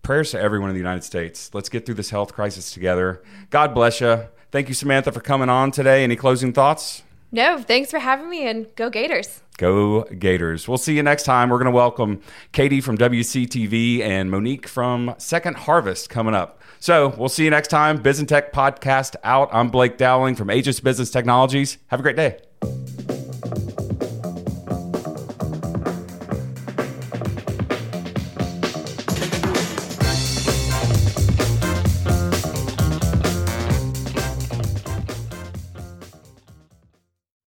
prayers 0.02 0.32
to 0.32 0.42
everyone 0.42 0.70
in 0.70 0.74
the 0.74 0.80
United 0.80 1.04
States. 1.04 1.54
Let's 1.54 1.70
get 1.70 1.86
through 1.86 1.96
this 1.96 2.10
health 2.10 2.34
crisis 2.34 2.72
together. 2.72 3.22
God 3.52 3.76
bless 3.76 4.02
you. 4.02 4.24
Thank 4.52 4.70
you, 4.70 4.74
Samantha, 4.74 5.12
for 5.12 5.20
coming 5.20 5.50
on 5.50 5.70
today. 5.70 6.04
Any 6.04 6.16
closing 6.16 6.52
thoughts? 6.52 7.04
No, 7.32 7.62
thanks 7.62 7.92
for 7.92 8.00
having 8.00 8.28
me 8.28 8.48
and 8.48 8.74
go 8.76 8.90
Gators. 8.90 9.44
Go 9.58 10.04
Gators. 10.04 10.68
We'll 10.68 10.80
see 10.80 10.96
you 10.96 11.04
next 11.04 11.24
time. 11.24 11.50
We're 11.50 11.58
going 11.60 11.66
to 11.66 11.72
welcome 11.72 12.22
Katie 12.54 12.82
from 12.82 12.98
WCTV 12.98 14.00
and 14.00 14.32
Monique 14.32 14.68
from 14.68 15.14
Second 15.20 15.58
Harvest 15.58 16.10
coming 16.10 16.34
up. 16.34 16.60
So 16.80 17.10
we'll 17.18 17.30
see 17.30 17.44
you 17.44 17.52
next 17.52 17.68
time. 17.68 18.02
Biz 18.02 18.20
and 18.20 18.28
Tech 18.28 18.52
podcast 18.52 19.16
out. 19.24 19.50
I'm 19.52 19.70
Blake 19.70 19.98
Dowling 19.98 20.34
from 20.34 20.50
Aegis 20.50 20.80
Business 20.80 21.12
Technologies. 21.12 21.78
Have 21.88 22.00
a 22.00 22.04
great 22.04 22.16
day. 22.16 22.40